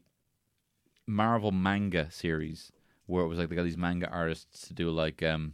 [1.12, 2.72] Marvel manga series
[3.06, 5.54] where it was like they got these manga artists to do like um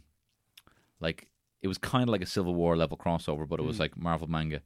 [1.00, 1.28] like
[1.62, 3.80] it was kind of like a Civil War level crossover, but it was Mm.
[3.80, 4.60] like Marvel manga.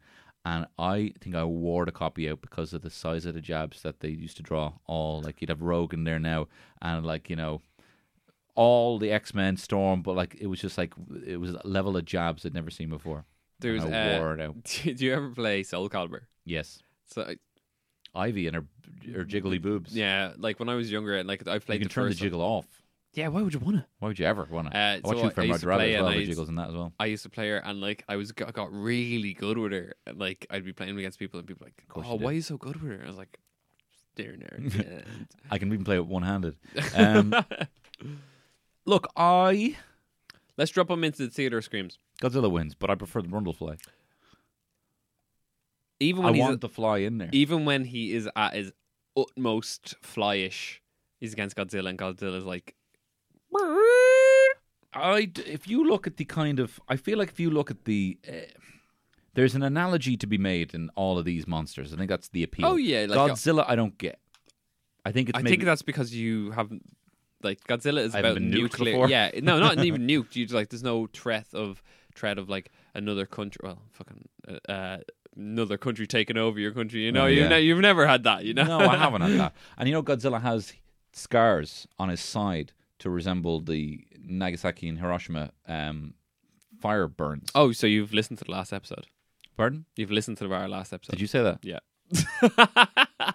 [0.44, 3.82] And I think I wore the copy out because of the size of the jabs
[3.82, 4.72] that they used to draw.
[4.86, 6.48] All like you'd have Rogue in there now,
[6.82, 7.62] and like you know,
[8.54, 10.92] all the X Men Storm, but like it was just like
[11.26, 13.24] it was a level of jabs I'd never seen before.
[13.60, 14.64] There's and I uh, wore it out.
[14.84, 16.22] do you ever play Soul Calibur?
[16.44, 17.36] Yes, So I-
[18.26, 18.64] Ivy and her
[19.14, 19.94] her jiggly boobs.
[19.96, 21.80] yeah, like when I was younger, and like I played.
[21.80, 22.66] you can the turn the first one- jiggle off.
[23.14, 23.84] Yeah, why would you want to?
[23.98, 24.76] Why would you ever want to?
[24.76, 26.08] Uh, I watched so you for I used Murder to Rabbit as and well.
[26.12, 26.92] I The used- jiggles in that as well.
[26.98, 29.94] I used to play her, and like I was got, got really good with her.
[30.14, 32.56] Like I'd be playing against people, and people like, "Oh, you why are you so
[32.56, 33.38] good with her?" I was like,
[34.14, 34.54] "Staring there."
[35.06, 36.56] and- I can even play it one handed.
[36.94, 37.34] Um,
[38.86, 39.76] look, I
[40.56, 41.98] Let's drop them into the theater screams.
[42.20, 43.78] Godzilla wins, but I prefer the Brundlefly.
[46.00, 47.28] Even I when he's want the fly in there.
[47.32, 48.72] even when he is at his
[49.16, 50.78] utmost flyish,
[51.20, 52.74] he's against Godzilla, and Godzilla's like,
[54.94, 57.84] I, if you look at the kind of, I feel like if you look at
[57.84, 58.32] the, uh,
[59.34, 61.92] there's an analogy to be made in all of these monsters.
[61.92, 62.66] I think that's the appeal.
[62.66, 64.18] "Oh yeah." Like Godzilla, I don't get.
[65.04, 66.82] I think it's I maybe, think that's because you haven't
[67.42, 69.08] like Godzilla is about been nuclear.
[69.08, 70.36] Yeah, no, not even nuked.
[70.36, 71.82] You like there's no threat of
[72.14, 73.60] threat of like another country.
[73.62, 74.98] Well, fucking uh, uh,
[75.36, 77.00] another country taking over your country.
[77.04, 78.44] You know, Oh, you've, ne- you've never had that.
[78.44, 79.54] You know, no, I haven't had that.
[79.78, 80.72] And you know, Godzilla has
[81.12, 86.14] scars on his side to resemble the Nagasaki and Hiroshima um,
[86.80, 87.50] fire burns.
[87.54, 89.06] Oh, so you've listened to the last episode?
[89.56, 89.84] pardon?
[89.96, 91.12] You've listened to our last episode?
[91.12, 91.58] Did you say that?
[91.62, 91.78] Yeah.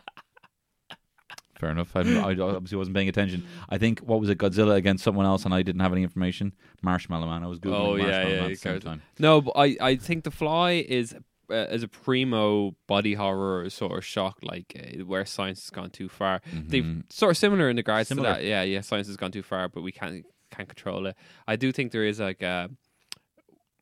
[1.59, 1.95] Fair enough.
[1.95, 3.43] I, I obviously wasn't paying attention.
[3.67, 6.53] I think what was it, Godzilla against someone else, and I didn't have any information.
[6.83, 7.43] Marshmallow Man.
[7.43, 9.01] I was googling Oh, yeah, Marshmallow yeah, Man you at the same time.
[9.17, 11.15] No, but I, I think The Fly is
[11.49, 15.89] uh, as a primo body horror sort of shock, like uh, where science has gone
[15.89, 16.41] too far.
[16.53, 18.29] They've sort of similar in regards Similar.
[18.29, 18.45] to that.
[18.45, 21.15] Yeah, yeah, science has gone too far, but we can't can't control it.
[21.47, 22.67] I do think there is like uh,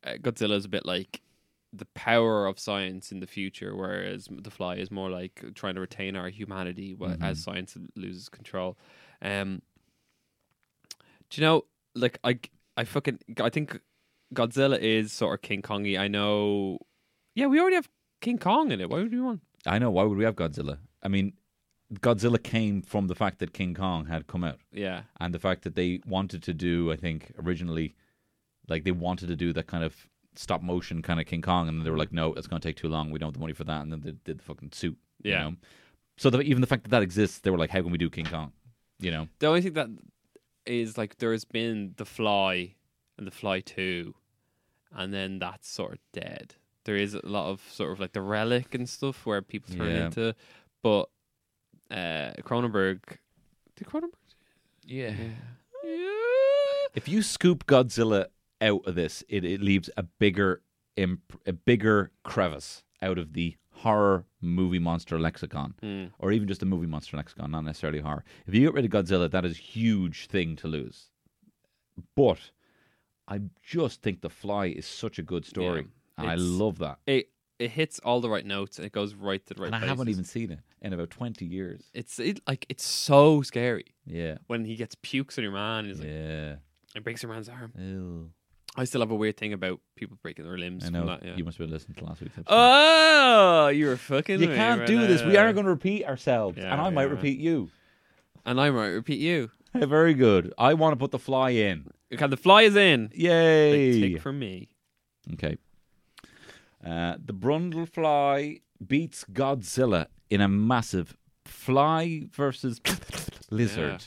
[0.04, 1.20] uh, Godzilla is a bit like
[1.72, 5.80] the power of science in the future, whereas The Fly is more like trying to
[5.80, 8.78] retain our humanity wh- as science loses control.
[9.20, 9.60] Um,
[11.28, 12.38] do you know, like I,
[12.76, 13.80] I fucking, I think
[14.34, 15.98] Godzilla is sort of King Kongy.
[15.98, 16.78] I know.
[17.36, 17.88] Yeah, we already have
[18.20, 18.90] King Kong in it.
[18.90, 19.42] Why would we want?
[19.64, 19.90] I know.
[19.90, 20.78] Why would we have Godzilla?
[21.02, 21.34] I mean,
[22.00, 24.58] Godzilla came from the fact that King Kong had come out.
[24.72, 27.94] Yeah, and the fact that they wanted to do, I think originally,
[28.68, 29.94] like they wanted to do that kind of
[30.34, 32.66] stop motion kind of King Kong, and then they were like, no, it's going to
[32.68, 33.10] take too long.
[33.10, 34.96] We don't have the money for that, and then they did the fucking suit.
[35.22, 35.42] you Yeah.
[35.44, 35.56] know?
[36.18, 38.08] So the, even the fact that that exists, they were like, how can we do
[38.08, 38.52] King Kong?
[38.98, 39.28] You know.
[39.40, 39.88] the only thing that
[40.64, 42.74] is like there has been The Fly
[43.18, 44.14] and The Fly Two,
[44.90, 46.54] and then that's sort of dead.
[46.86, 49.88] There is a lot of sort of like the relic and stuff where people turn
[49.94, 50.06] Yeah.
[50.06, 50.34] into,
[50.82, 51.10] but
[51.90, 53.00] uh Cronenberg,
[53.76, 54.14] did Cronenberg?
[54.84, 55.14] Yeah.
[55.84, 56.86] Yeah.
[56.94, 58.26] If you scoop Godzilla
[58.60, 60.62] out of this, it, it leaves a bigger
[60.96, 66.10] imp- a bigger crevice out of the horror movie monster lexicon, Mm.
[66.18, 68.24] or even just a movie monster lexicon, not necessarily horror.
[68.46, 71.10] If you get rid of Godzilla, that is a huge thing to lose.
[72.14, 72.52] But
[73.28, 75.86] I just think The Fly is such a good story, Yeah,
[76.18, 76.98] I it's- love that.
[77.06, 79.66] It it hits all the right notes and it goes right to the right.
[79.68, 80.10] and I haven't places.
[80.18, 81.82] even seen it in about twenty years.
[81.94, 85.86] It's it like it's so scary Yeah, when he gets pukes on your man.
[85.86, 86.56] He's like, yeah.
[86.94, 87.72] it breaks your man's arm.
[87.78, 88.30] Ew.
[88.78, 90.84] I still have a weird thing about people breaking their limbs.
[90.84, 91.34] I from know That, yeah.
[91.36, 92.54] you must have been listening to last week's episode.
[92.54, 94.38] Oh, you were fucking.
[94.38, 95.22] you me can't right do this.
[95.22, 95.46] We now.
[95.46, 97.70] are going to repeat ourselves, Yeah, and I might yeah, repeat you.
[98.44, 99.50] And I might repeat you.
[99.74, 100.52] Very good.
[100.58, 101.90] I want to put the fly in.
[102.12, 103.06] Okay, the fly is in.
[103.08, 104.00] Big Yay!
[104.12, 104.68] tick from me.
[105.32, 105.56] Okay.
[106.86, 112.80] Uh, the Brundlefly beats Godzilla in a massive fly versus
[113.50, 114.04] lizard.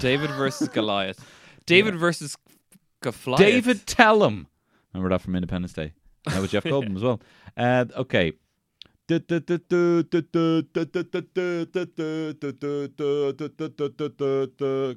[0.00, 1.24] David versus Goliath.
[1.64, 2.36] David versus
[3.00, 3.40] Goliath.
[3.40, 4.46] David Tellum.
[4.92, 5.92] Remember that from Independence Day?
[6.26, 7.20] That was Jeff Goldblum as well.
[7.56, 8.32] Uh, okay.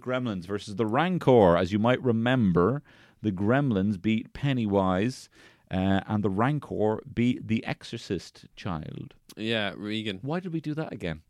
[0.01, 1.57] Gremlins versus the Rancor.
[1.57, 2.83] As you might remember,
[3.21, 5.29] the Gremlins beat Pennywise,
[5.71, 9.13] uh, and the Rancor be the Exorcist child.
[9.37, 10.19] Yeah, Regan.
[10.21, 11.21] Why did we do that again?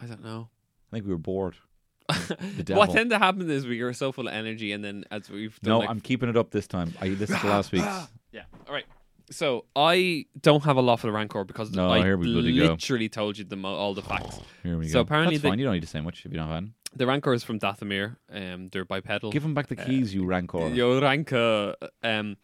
[0.00, 0.48] I don't know.
[0.90, 1.56] I think we were bored.
[2.08, 2.74] The.
[2.74, 5.58] What tend to happen is we were so full of energy, and then as we've
[5.60, 6.92] done No, like I'm keeping it up this time.
[7.00, 7.86] I listened to last week's.
[8.32, 8.42] Yeah.
[8.68, 8.84] All right.
[9.30, 12.54] So I don't have a lot for the Rancor because No, I here we bloody
[12.58, 12.64] go.
[12.72, 14.40] literally told you the mo- all the facts.
[14.62, 15.00] Here we So go.
[15.00, 15.58] apparently That's they- fine.
[15.58, 16.72] You don't need to say much if you don't have any.
[16.94, 18.16] The Rancor is from Dathomir.
[18.30, 19.30] Um, they're bipedal.
[19.30, 20.68] Give him back the keys, you Rancor.
[20.68, 21.74] Yo, Rancor.
[22.02, 22.36] Um,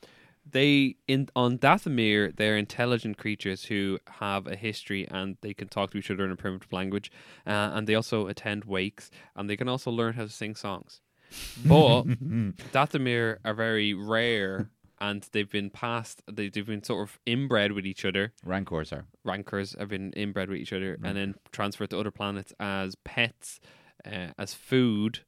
[0.51, 5.91] they in on Dathomir, they're intelligent creatures who have a history and they can talk
[5.93, 7.11] to each other in a primitive language,
[7.47, 11.01] uh, and they also attend wakes and they can also learn how to sing songs.
[11.65, 12.03] But
[12.73, 14.71] Dathomir are very rare.
[15.01, 16.25] And they've been passed.
[16.27, 18.33] They, they've been sort of inbred with each other.
[18.45, 19.05] Rancors are.
[19.23, 23.61] rancors have been inbred with each other and then transferred to other planets as pets,
[24.05, 25.21] uh, as food,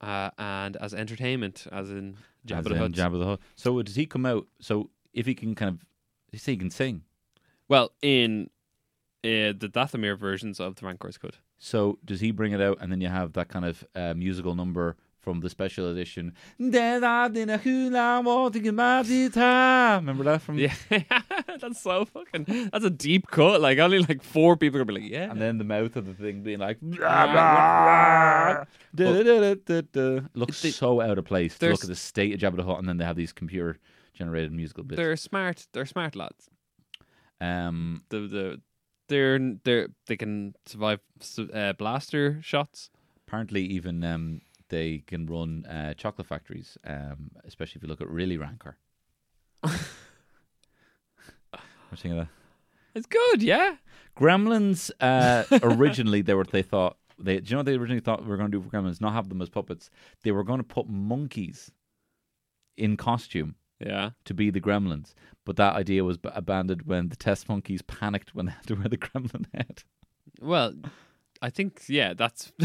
[0.00, 2.92] uh, and as entertainment, as in Jabba As the Hutt.
[2.92, 3.40] Jabba the Hutt.
[3.56, 4.46] So does he come out?
[4.60, 5.84] So if he can kind of,
[6.32, 7.02] you say he can sing.
[7.68, 8.50] Well, in
[9.24, 11.36] uh, the Dathomir versions of the Rancors could.
[11.58, 14.54] So does he bring it out, and then you have that kind of uh, musical
[14.54, 16.32] number from the special edition?
[19.96, 20.58] Remember that from?
[20.58, 20.74] Yeah,
[21.60, 22.70] that's so fucking.
[22.72, 23.60] That's a deep cut.
[23.60, 25.30] Like only like four people are gonna be like, yeah.
[25.30, 26.78] And then the mouth of the thing being like,
[30.34, 31.58] looks they- so out of place.
[31.58, 33.78] To look at the state of Jabba the Hutt, and then they have these computer
[34.14, 34.96] generated musical bits.
[34.96, 35.66] they're smart.
[35.72, 36.48] They're smart lads.
[37.40, 38.60] Um, The the
[39.08, 41.00] they're they're they can survive
[41.52, 42.90] uh, blaster shots.
[43.26, 48.08] apparently, even um, they can run uh, chocolate factories, um, especially if you look at
[48.08, 48.76] really Rancor.
[49.62, 49.72] We're
[51.96, 52.28] seeing that.
[52.94, 53.76] It's good, yeah.
[54.18, 58.22] Gremlins uh, originally they were they thought they do you know what they originally thought
[58.22, 59.88] we were going to do for Gremlins not have them as puppets
[60.22, 61.70] they were going to put monkeys
[62.76, 64.10] in costume Yeah.
[64.24, 65.14] to be the Gremlins
[65.46, 68.88] but that idea was abandoned when the test monkeys panicked when they had to wear
[68.88, 69.84] the Gremlin head.
[70.40, 70.74] Well,
[71.40, 72.52] I think yeah, that's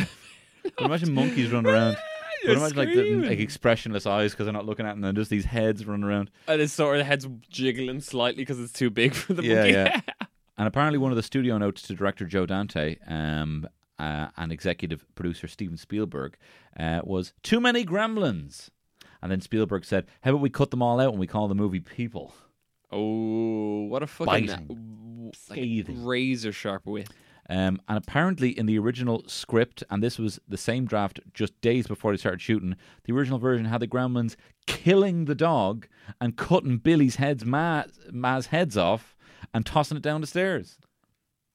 [0.79, 1.97] Imagine monkeys running around.
[2.45, 5.31] But imagine like the like expressionless eyes because they're not looking at them, and just
[5.31, 6.29] these heads running around.
[6.47, 9.55] and it's sort of the head's jiggling slightly because it's too big for the Yeah,
[9.55, 9.71] monkey.
[9.71, 10.01] yeah.
[10.57, 15.03] And apparently, one of the studio notes to director Joe Dante um, uh, and executive
[15.15, 16.37] producer Steven Spielberg
[16.79, 18.69] uh, was too many gremlins.
[19.23, 21.55] And then Spielberg said, "How about we cut them all out and we call the
[21.55, 22.35] movie People?"
[22.91, 25.31] Oh, what a fucking Biting.
[25.35, 25.97] Scathing.
[25.97, 27.09] like, razor sharp wit.
[27.49, 31.87] Um, and apparently, in the original script, and this was the same draft just days
[31.87, 34.35] before they started shooting, the original version had the gremlins
[34.65, 35.87] killing the dog
[36.19, 39.15] and cutting Billy's heads, Ma, Ma's heads off,
[39.53, 40.77] and tossing it down the stairs.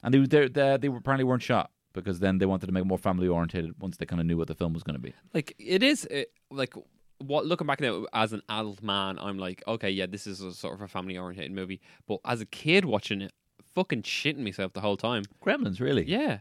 [0.03, 2.87] And they they they, they apparently weren't shot because then they wanted to make it
[2.87, 5.13] more family oriented once they kind of knew what the film was going to be.
[5.35, 6.75] Like it is uh, like
[7.19, 10.55] what looking back now as an adult man, I'm like, okay, yeah, this is a
[10.55, 11.81] sort of a family oriented movie.
[12.07, 13.33] But as a kid watching it,
[13.81, 15.23] fucking shitting myself the whole time.
[15.45, 16.05] Gremlins, really?
[16.05, 16.41] Yeah,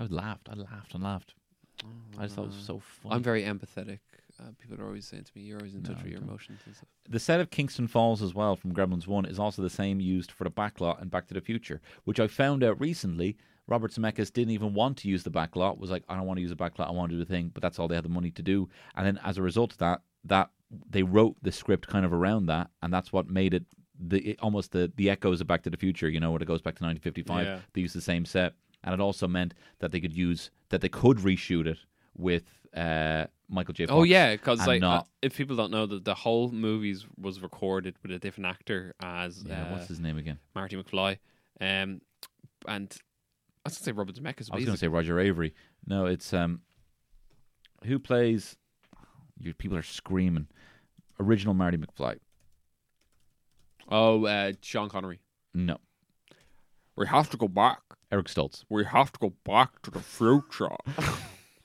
[0.00, 1.34] I laughed, I laughed and laughed.
[2.18, 3.14] I just thought it was so funny.
[3.14, 3.98] I'm very empathetic.
[4.40, 6.28] Uh, people are always saying to me, "You're always in touch No, with your don't.
[6.28, 9.62] emotions and stuff." The set of Kingston Falls as well from Gremlins 1 is also
[9.62, 12.80] the same used for the backlot and Back to the Future, which I found out
[12.80, 13.36] recently.
[13.66, 16.40] Robert Zemeckis didn't even want to use the backlot, was like, I don't want to
[16.40, 18.08] use the backlot, I want to do the thing, but that's all they had the
[18.08, 18.68] money to do.
[18.94, 20.50] And then as a result of that, that
[20.88, 23.66] they wrote the script kind of around that, and that's what made it
[23.98, 26.62] the almost the, the echoes of Back to the Future, you know, when it goes
[26.62, 27.46] back to 1955.
[27.46, 27.60] Yeah.
[27.72, 28.54] They use the same set.
[28.84, 31.78] And it also meant that they could use, that they could reshoot it
[32.16, 32.44] with
[32.76, 33.86] uh, Michael J.
[33.86, 33.96] Fox.
[33.96, 37.96] Oh yeah, because like uh, if people don't know that the whole movies was recorded
[38.02, 40.38] with a different actor as Yeah, uh, what's his name again?
[40.54, 41.18] Marty McFly,
[41.60, 42.00] um,
[42.66, 42.96] and
[43.64, 44.48] I was gonna say Robert Zemeckis.
[44.52, 45.52] I was going to say Roger Avary.
[45.86, 46.60] No, it's um,
[47.84, 48.56] who plays?
[49.40, 50.48] You people are screaming.
[51.20, 52.18] Original Marty McFly.
[53.88, 55.20] Oh uh, Sean Connery.
[55.54, 55.78] No,
[56.96, 57.80] We have to go back.
[58.10, 58.64] Eric Stoltz.
[58.68, 60.76] We have to go back to the future.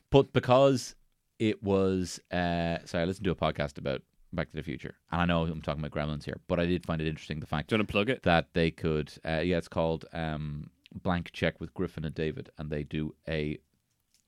[0.10, 0.94] But because
[1.40, 5.22] it was, uh, sorry, I listened to a podcast about Back to the Future, and
[5.22, 7.70] I know I'm talking about Gremlins here, but I did find it interesting the fact
[7.70, 8.22] Do you want to plug it?
[8.22, 10.70] that they could, uh, yeah, it's called um,
[11.02, 13.58] Blank Check with Griffin and David, and they do a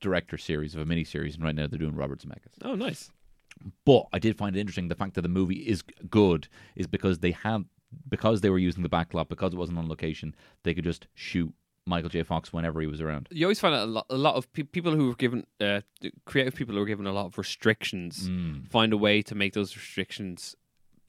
[0.00, 2.56] director series of a mini series, and right now they're doing Robert Zemeckis.
[2.62, 3.10] Oh, nice.
[3.84, 7.20] But I did find it interesting the fact that the movie is good is because
[7.20, 7.64] they had
[8.08, 11.52] because they were using the backlot because it wasn't on location they could just shoot
[11.88, 12.24] Michael J.
[12.24, 13.28] Fox whenever he was around.
[13.30, 15.82] You always find a lot, a lot of pe- people who are given uh,
[16.24, 18.68] creative people who are given a lot of restrictions Mm.
[18.68, 20.56] find a way to make those restrictions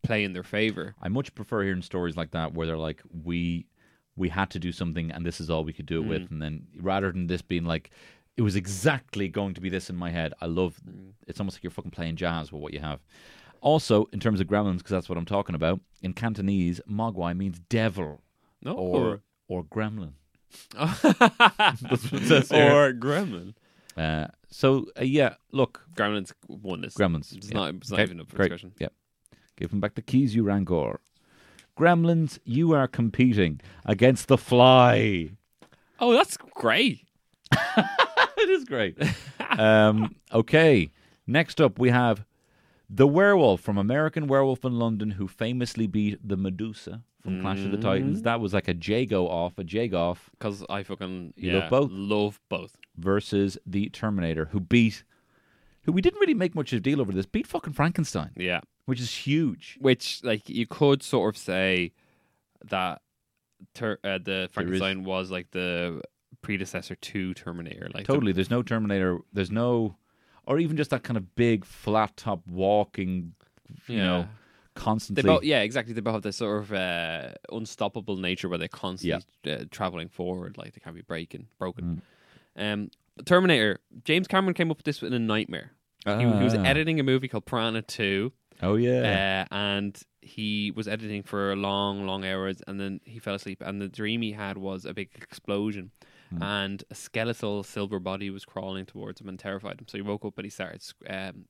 [0.03, 0.93] play in their favor.
[1.01, 3.65] I much prefer hearing stories like that where they're like we
[4.15, 6.41] we had to do something and this is all we could do it with and
[6.41, 7.89] then rather than this being like
[8.35, 10.33] it was exactly going to be this in my head.
[10.41, 10.79] I love
[11.27, 12.99] it's almost like you're fucking playing jazz with what you have.
[13.61, 17.59] Also, in terms of gremlins, because that's what I'm talking about, in Cantonese, mogwai means
[17.69, 18.21] devil
[18.61, 20.13] No, or or gremlin.
[20.73, 22.71] That's what it says here.
[22.71, 23.53] or Gremlin.
[23.97, 26.93] Uh, so uh, yeah, look, Gremlins won this.
[26.93, 27.35] Gremlins.
[27.35, 27.53] It's yeah.
[27.57, 27.75] not.
[27.75, 28.45] It's not Okay, even up for great.
[28.49, 28.73] discussion.
[28.79, 28.87] Yeah,
[29.57, 30.99] give him back the keys, you Rancor.
[31.77, 35.31] Gremlins, you are competing against the Fly.
[35.99, 37.01] Oh, that's great.
[37.51, 38.97] it is great.
[39.57, 40.91] um, okay,
[41.27, 42.23] next up we have
[42.89, 47.71] the werewolf from American Werewolf in London, who famously beat the Medusa from Clash of
[47.71, 48.21] the Titans.
[48.21, 51.69] That was like a Jago off, a Jago off, Because I fucking You yeah, love
[51.69, 51.89] both?
[51.91, 52.77] Love both.
[52.95, 55.03] versus the Terminator, who beat,
[55.83, 58.61] who we didn't really make much of a deal over this, beat fucking Frankenstein, Yeah.
[58.85, 59.77] which is huge.
[59.81, 61.91] Which like you could sort of say
[62.69, 63.01] that
[63.73, 66.01] ter- uh, the Frankenstein was like the
[66.41, 67.89] predecessor to Terminator.
[67.93, 68.31] Like the- Totally.
[68.31, 69.19] There's no Terminator.
[69.33, 69.97] There's no,
[70.47, 73.33] or even just that kind of big flat top walking,
[73.87, 74.03] you Yeah.
[74.03, 75.23] know, They constantly.
[75.23, 75.93] both, yeah, exactly.
[75.93, 80.57] They both have this sort of uh, unstoppable nature where they're constantly uh, traveling forward,
[80.57, 82.01] like they can't be breaking, broken.
[82.57, 82.73] Mm.
[82.73, 82.91] Um,
[83.25, 83.79] Terminator.
[84.03, 85.71] James Cameron came up with this in a nightmare.
[86.05, 86.63] he, he was Ah.
[86.63, 87.83] editing a movie called Piranha
[88.61, 89.45] Oh yeah.
[89.51, 93.61] uh, and he was editing for long, long hours, and then he fell asleep.
[93.65, 95.91] And the dream he had was a big explosion,
[96.29, 96.43] Hmm.
[96.43, 99.87] and a skeletal silver body was crawling towards him and terrified him.
[99.87, 101.45] So he woke up and he started um,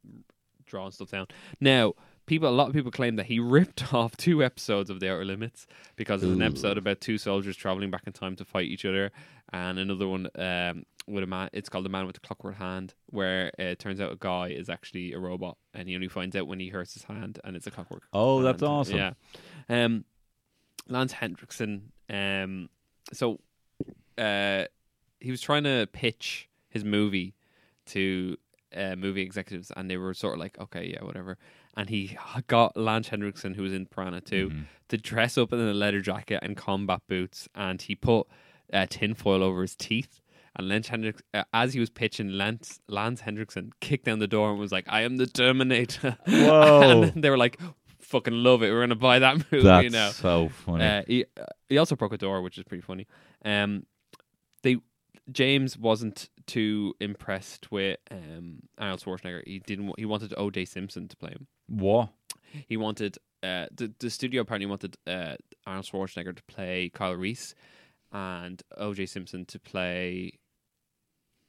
[0.65, 1.27] drawing stuff down.
[1.59, 1.93] Now,
[2.27, 5.25] people, a lot of people claim that he ripped off two episodes of The Outer
[5.25, 5.65] Limits
[5.95, 9.11] because there's an episode about two soldiers traveling back in time to fight each other,
[9.51, 11.49] and another one um, with a man.
[11.53, 14.49] It's called The Man with the Clockwork Hand, where uh, it turns out a guy
[14.49, 17.55] is actually a robot, and he only finds out when he hurts his hand, and
[17.55, 18.03] it's a clockwork.
[18.13, 18.97] Oh, that's awesome.
[18.97, 19.13] Yeah.
[19.69, 20.05] Um,
[20.87, 21.91] Lance Henriksen.
[22.09, 22.69] Um,
[23.13, 23.39] so
[24.17, 24.65] uh,
[25.19, 27.35] he was trying to pitch his movie
[27.87, 28.37] to
[28.75, 31.37] uh, movie executives, and they were sort of like, "Okay, yeah, whatever."
[31.75, 34.61] And he got Lance Henriksen, who was in Piranha 2, Mm-hmm.
[34.89, 38.25] to dress up in a leather jacket and combat boots, and he put
[38.73, 40.19] uh, tinfoil over his teeth.
[40.55, 44.49] And Lance Hendricks, uh, as he was pitching, Lance Lance Henriksen kicked down the door
[44.49, 47.03] and was like, "I am the Terminator." Whoa.
[47.13, 47.59] and they were like,
[47.99, 48.71] "Fucking love it.
[48.71, 50.83] We're gonna buy that movie That's now." so funny.
[50.83, 53.05] Uh, he uh, he also broke a door, which is pretty funny.
[53.45, 53.85] Um,
[54.63, 54.77] they
[55.31, 59.41] James wasn't too impressed with um Arnold Schwarzenegger.
[59.45, 59.93] He didn't.
[59.97, 60.65] He wanted O.J.
[60.65, 61.47] Simpson to play him.
[61.67, 62.09] what?
[62.67, 65.35] He wanted uh the the studio apparently wanted uh
[65.65, 67.53] Arnold Schwarzenegger to play Kyle Reese
[68.11, 69.05] and O.J.
[69.07, 70.39] Simpson to play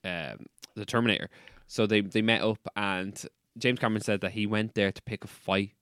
[0.04, 1.30] um the Terminator.
[1.66, 3.20] So they they met up and
[3.56, 5.72] James Cameron said that he went there to pick a fight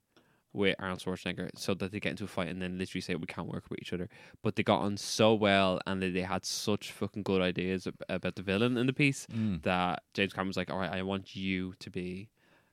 [0.57, 3.27] with Arnold Schwarzenegger so that they get into a fight and then literally say we
[3.27, 4.09] can't work with each other.
[4.43, 8.03] But they got on so well and they, they had such fucking good ideas ab-
[8.09, 9.63] about the villain in the piece Mm.
[9.63, 12.31] that James Cameron was like, "All right, I want you to be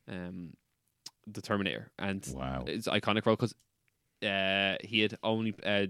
[0.07, 0.53] um,
[1.27, 2.63] the Terminator," and Wow.
[2.67, 3.53] it's iconic role because
[4.25, 5.88] uh, he had only uh,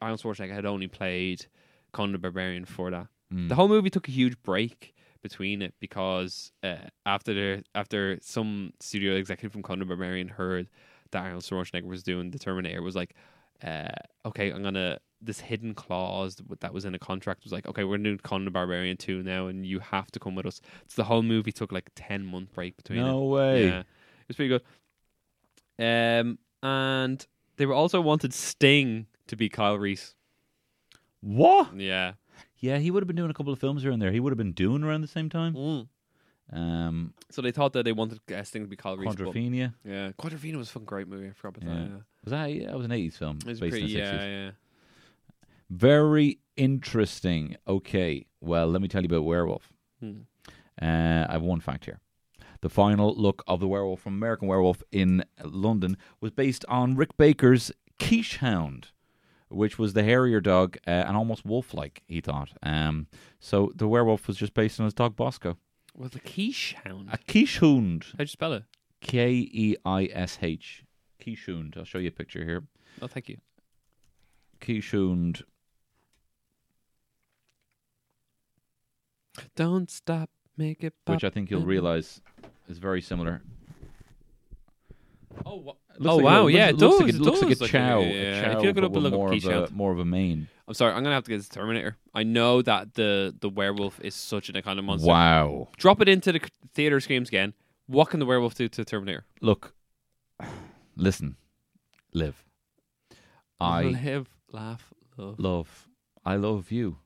[0.00, 1.46] Arnold Schwarzenegger had only played
[1.92, 3.08] Conan the Barbarian for that.
[3.34, 3.48] Mm.
[3.48, 4.94] The whole movie took a huge break
[5.28, 10.68] between it because uh, after the after some studio executive from Conan Barbarian heard
[11.10, 13.14] that Arnold Schwarzenegger was doing the Terminator was like,
[13.62, 13.88] uh,
[14.24, 17.96] okay, I'm gonna this hidden clause that was in a contract was like, okay, we're
[17.96, 20.60] gonna do Conan the Barbarian two now, and you have to come with us.
[20.86, 23.00] So the whole movie took like ten month break between.
[23.00, 23.30] No it.
[23.30, 23.66] way.
[23.66, 24.62] Yeah, it was pretty good.
[25.80, 27.24] Um, and
[27.56, 30.14] they were also wanted Sting to be Kyle Reese.
[31.20, 31.76] What?
[31.76, 32.12] Yeah.
[32.60, 34.10] Yeah, he would have been doing a couple of films around there.
[34.12, 35.54] He would have been doing around the same time.
[35.54, 35.88] Mm.
[36.52, 39.14] Um, So they thought that they wanted uh, Sting to be Kyle Reese.
[39.14, 39.74] but- Quadrophenia.
[39.84, 41.28] Yeah, Quadrophenia was a fucking great movie.
[41.28, 41.82] I forgot about Yeah.
[41.82, 41.90] that.
[41.90, 41.96] Yeah.
[42.24, 42.46] Was that?
[42.54, 44.30] Yeah, it was an eighties film It was based pretty, in the yeah, sixties.
[44.32, 44.50] yeah.
[45.70, 47.56] Very interesting.
[47.66, 49.72] Okay, well, let me tell you about Werewolf.
[50.00, 50.20] Hmm.
[50.80, 52.00] Uh, I have one fact here.
[52.60, 57.16] The final look of the werewolf from American Werewolf in London was based on Rick
[57.16, 58.86] Baker's Keeshond,
[59.48, 62.02] which was the hairier dog uh, and almost wolf-like.
[62.06, 62.50] He thought.
[62.62, 63.06] Um,
[63.40, 65.56] so the werewolf was just based on his dog Bosco.
[65.94, 67.08] Was the Quiche Hound?
[67.12, 68.64] A Keeshond, How'd you spell it?
[69.00, 70.84] K E I S H.
[71.20, 71.76] Keeshond.
[71.76, 72.64] I'll show you a picture here.
[73.02, 73.38] Oh, thank you.
[74.60, 75.42] Keeshond.
[79.54, 81.16] Don't stop, make it pop.
[81.16, 82.20] which I think you'll realize
[82.68, 83.42] is very similar.
[85.46, 87.00] Oh, wha- oh like wow, looks- yeah, it looks does.
[87.00, 88.00] Like a, it looks like a look chow.
[88.00, 88.42] a yeah.
[88.42, 90.48] chow if you look it up look more of a, more of a mane.
[90.66, 91.96] I'm sorry, I'm gonna have to get this Terminator.
[92.14, 95.08] I know that the the werewolf is such an iconic monster.
[95.08, 95.68] Wow!
[95.76, 96.40] Drop it into the
[96.74, 97.54] theater screams again.
[97.86, 99.24] What can the werewolf do to Terminator?
[99.40, 99.74] Look,
[100.96, 101.36] listen,
[102.12, 102.44] live.
[103.60, 105.40] I live, laugh, love.
[105.40, 105.88] love.
[106.24, 106.98] I love you,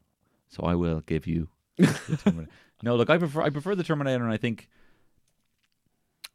[0.49, 1.49] so I will give you.
[1.79, 2.51] the Terminator.
[2.83, 4.69] no, look, I prefer I prefer the Terminator, and I think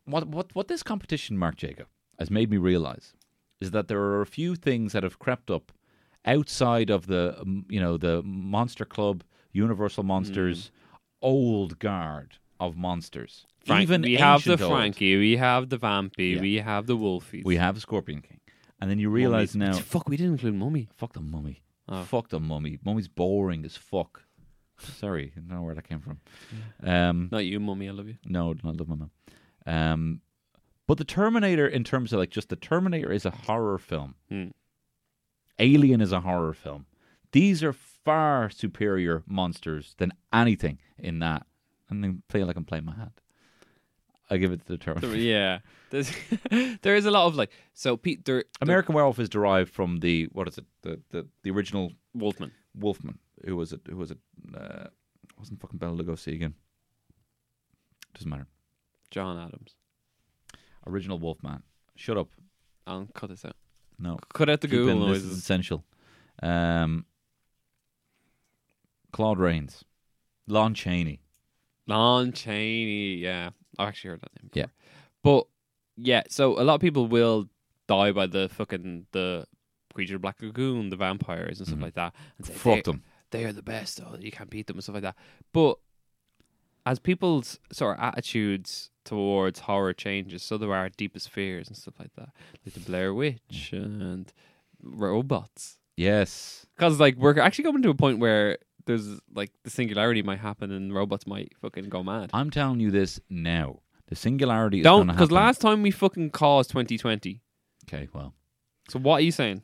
[0.07, 1.87] what what what this competition, Mark Jacob,
[2.19, 3.13] has made me realize
[3.61, 5.71] is that there are a few things that have crept up
[6.25, 10.71] outside of the um, you know the Monster Club, Universal Monsters,
[11.21, 13.45] old guard of monsters.
[13.65, 14.71] Frank- Even we have the old.
[14.71, 16.41] Frankie, we have the Vampy, Yeah.
[16.41, 17.43] we have the Wolfies.
[17.45, 18.39] We have Scorpion King,
[18.79, 20.87] and then you realize now, Fuck, we didn't include Mummy.
[20.95, 22.03] fuck the mummy, Oh.
[22.03, 22.79] fuck the mummy.
[22.85, 24.23] Mummy's boring as fuck.
[24.79, 26.19] Sorry, I don't know where that came from.
[26.83, 27.89] Um, Not you, Mummy.
[27.89, 28.17] I love you.
[28.25, 29.11] no, I love my mum.
[29.67, 30.21] Um,
[30.87, 34.15] but the Terminator, in terms of like just the Terminator, is a horror film.
[34.29, 34.47] Hmm.
[35.59, 36.85] Alien is a horror film.
[37.33, 41.45] These are far superior monsters than anything in that.
[41.89, 43.11] And I feel like I'm playing my hand.
[44.29, 45.07] I give it to the Terminator.
[45.09, 45.59] There- yeah,
[45.89, 46.11] There's,
[46.81, 47.51] there is a lot of like.
[47.73, 50.65] So Pete, there, American Werewolf is derived from the what is it?
[50.83, 52.51] The the, the original Wolfman.
[52.75, 53.19] Wolfman.
[53.45, 53.81] Who was it?
[53.89, 54.17] Who was it?
[54.55, 54.87] Uh,
[55.39, 56.53] wasn't fucking Bela Lugosi again?
[58.13, 58.47] Doesn't matter.
[59.11, 59.75] John Adams.
[60.85, 61.63] Original Wolfman.
[61.95, 62.29] Shut up.
[62.85, 63.55] I'll cut this out.
[63.99, 64.17] No.
[64.33, 65.37] Cut out the Keep Google in, this is noises.
[65.39, 65.83] essential.
[66.43, 67.05] Um,
[69.11, 69.83] Claude Rains,
[70.47, 71.21] Lon Chaney.
[71.87, 73.15] Lon Chaney.
[73.15, 73.49] Yeah,
[73.79, 74.49] I've actually heard that name.
[74.51, 74.61] Before.
[74.61, 74.65] Yeah.
[75.23, 75.47] but
[75.95, 76.23] yeah.
[76.29, 77.49] So a lot of people will
[77.87, 79.45] die by the fucking the
[79.93, 81.83] creature of Black Lagoon, the vampires and stuff Mhm.
[81.83, 82.13] like that.
[82.37, 83.03] And say, Fuck they- them.
[83.31, 83.99] they are the best.
[84.05, 85.15] Oh, you can't beat them and stuff like that.
[85.53, 85.79] But
[86.87, 91.95] as people's sort of attitudes towards horror changes, so there are deepest fears and stuff
[91.99, 92.29] like that,
[92.65, 94.31] like the Blair Witch and
[94.81, 95.79] robots.
[95.97, 96.65] Yes.
[96.75, 100.71] Because like we're actually coming to a point where there's like the singularity might happen
[100.71, 102.29] and robots might fucking go mad.
[102.33, 103.81] I'm telling you this now.
[104.07, 107.41] The singularity is Don't because last time we fucking caused 2020.
[107.85, 108.33] Okay, well.
[108.87, 109.61] So what are you saying?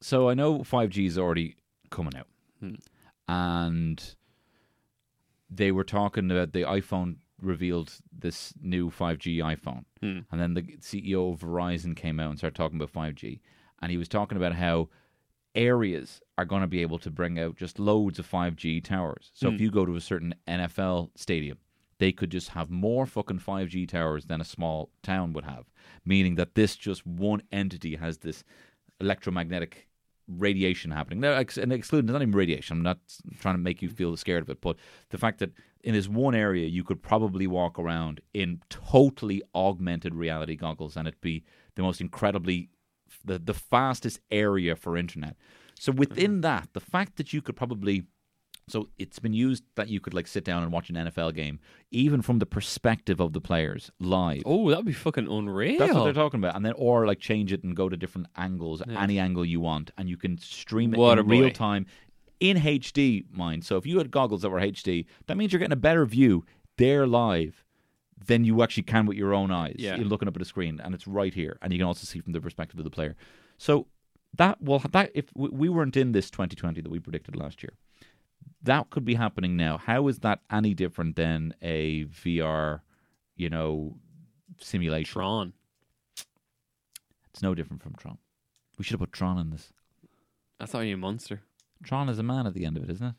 [0.00, 1.56] So I know 5G is already
[1.90, 2.28] coming out.
[2.60, 2.74] Hmm.
[3.26, 4.14] And
[5.54, 9.84] they were talking about the iPhone revealed this new 5G iPhone.
[10.00, 10.20] Hmm.
[10.30, 13.40] And then the CEO of Verizon came out and started talking about 5G.
[13.80, 14.88] And he was talking about how
[15.54, 19.30] areas are going to be able to bring out just loads of 5G towers.
[19.34, 21.58] So if you go to a certain NFL stadium,
[21.98, 25.66] they could just have more fucking 5G towers than a small town would have,
[26.04, 28.44] meaning that this just one entity has this
[29.00, 29.88] electromagnetic
[30.38, 31.20] radiation happening.
[31.20, 32.78] Now, and excluding it's not even radiation.
[32.78, 32.98] I'm not
[33.40, 34.76] trying to make you feel scared of it, but
[35.10, 35.50] the fact that
[35.82, 41.08] in this one area you could probably walk around in totally augmented reality goggles, and
[41.08, 42.70] it'd be the most incredibly
[43.24, 45.36] the the fastest area for internet.
[45.78, 46.42] So within mm.
[46.42, 48.04] that, the fact that you could probably
[48.72, 51.60] so it's been used that you could like sit down and watch an NFL game,
[51.90, 54.42] even from the perspective of the players live.
[54.46, 55.78] Oh, that'd be fucking unreal.
[55.78, 58.28] That's what they're talking about, and then or like change it and go to different
[58.36, 61.86] angles, any angle you want, and you can stream it What in real time
[62.40, 63.26] in HD.
[63.30, 66.06] Mind, so if you had goggles that were HD, that means you're getting a better
[66.06, 66.44] view
[66.78, 67.62] there live
[68.26, 69.76] than you actually can with your own eyes.
[69.78, 69.96] Yeah.
[69.96, 72.20] You're looking up at a screen, and it's right here, and you can also see
[72.20, 73.16] from the perspective of the player.
[73.58, 73.86] So
[74.34, 77.72] that will that if we weren't in this 2020 that we predicted last year,
[78.62, 79.78] that could be happening now.
[79.78, 82.80] How is that any different than a VR,
[83.36, 83.96] you know,
[84.60, 85.12] simulation?
[85.12, 85.52] Tron.
[87.30, 88.18] It's no different from Tron.
[88.78, 89.72] We should have put Tron in this.
[90.58, 91.40] That's not even a monster.
[91.82, 93.14] Tron is a man at the end of it, isn't it?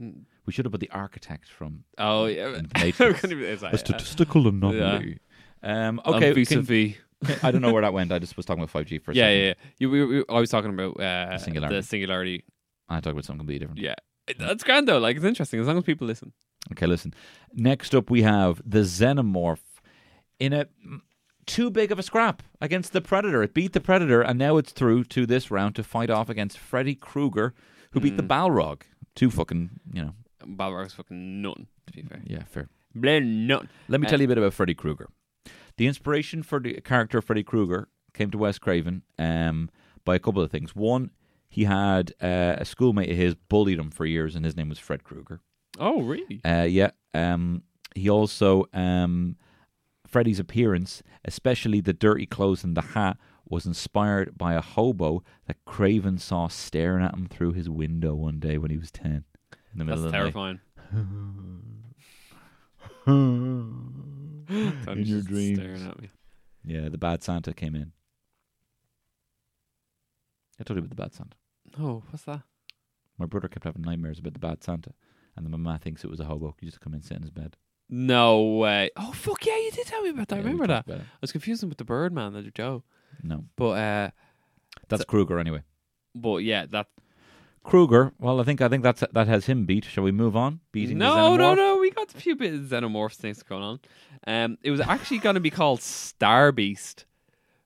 [0.00, 0.22] Mm.
[0.46, 2.50] We should have put the architect from Oh yeah.
[2.50, 3.22] the Matrix.
[3.62, 5.18] A statistical anomaly.
[5.62, 6.96] Um, okay, we can- vis-a-vis.
[7.42, 8.12] I don't know where that went.
[8.12, 9.38] I just was talking about 5G for a Yeah, second.
[9.38, 9.54] yeah, yeah.
[9.78, 11.76] You, we, we, I was talking about uh, singularity.
[11.76, 12.44] The singularity.
[12.88, 13.80] I talked about something completely different.
[13.80, 14.00] Yeah, It-
[14.38, 14.98] that's grand though.
[14.98, 16.32] Like it's interesting as long as people listen.
[16.72, 17.12] Okay, listen.
[17.52, 19.58] Next up, we have the Xenomorph
[20.38, 20.66] in a
[21.46, 23.42] too big of a scrap against the Predator.
[23.42, 26.58] It beat the Predator, and now it's through to this round to fight off against
[26.58, 27.52] Freddy Krueger,
[27.90, 28.82] who beat the Balrog.
[29.14, 31.66] Two fucking, you know, Balrog's fucking nothing.
[31.86, 32.68] To be fair, yeah, fair.
[32.94, 33.68] Blame nothing.
[33.88, 35.08] Let me Uh, tell you a bit about Freddy Krueger.
[35.76, 39.68] The inspiration for the character of Freddy Krueger came to Wes Craven um,
[40.04, 40.74] by a couple of things.
[40.74, 41.10] One,
[41.54, 44.80] he had uh, a schoolmate of his bullied him for years, and his name was
[44.80, 45.40] Fred Krueger.
[45.78, 46.40] Oh really?
[46.44, 46.90] Uh, yeah.
[47.14, 47.62] Um,
[47.94, 49.36] he also um,
[50.04, 55.64] Freddy's appearance, especially the dirty clothes and the hat, was inspired by a hobo that
[55.64, 59.22] Craven saw staring at him through his window one day when he was ten.
[59.72, 60.60] In the That's middle of the terrifying.
[63.06, 64.84] night.
[64.84, 65.58] Tony's your dreams.
[65.60, 66.08] staring at me.
[66.64, 67.92] Yeah, the bad Santa came in.
[70.58, 71.36] I told you about the bad Santa.
[71.80, 72.42] Oh, what's that?
[73.18, 74.92] My brother kept having nightmares about the bad Santa,
[75.36, 76.54] and then my ma thinks it was a hobo.
[76.58, 77.56] He used to come in, sit in his bed.
[77.88, 78.90] No way.
[78.96, 80.36] Oh fuck yeah, you did tell me about that.
[80.36, 80.74] I Yeah, we remember that.
[80.86, 81.06] talked about it.
[81.12, 82.82] I was confusing with the Birdman, the Joe.
[83.22, 84.10] No, But uh,
[84.88, 85.62] that's Kruger anyway.
[86.14, 86.88] but yeah, that.
[87.62, 88.12] Kruger.
[88.18, 89.84] Well, I think I think that's that has him beat.
[89.86, 90.60] Shall we move on?
[90.72, 91.56] Beating the No, no, Xenomorph?
[91.56, 91.78] no.
[91.78, 93.80] We got a few bit of xenomorph things going on.
[94.26, 97.06] Um, it was actually going to be called Star Beast.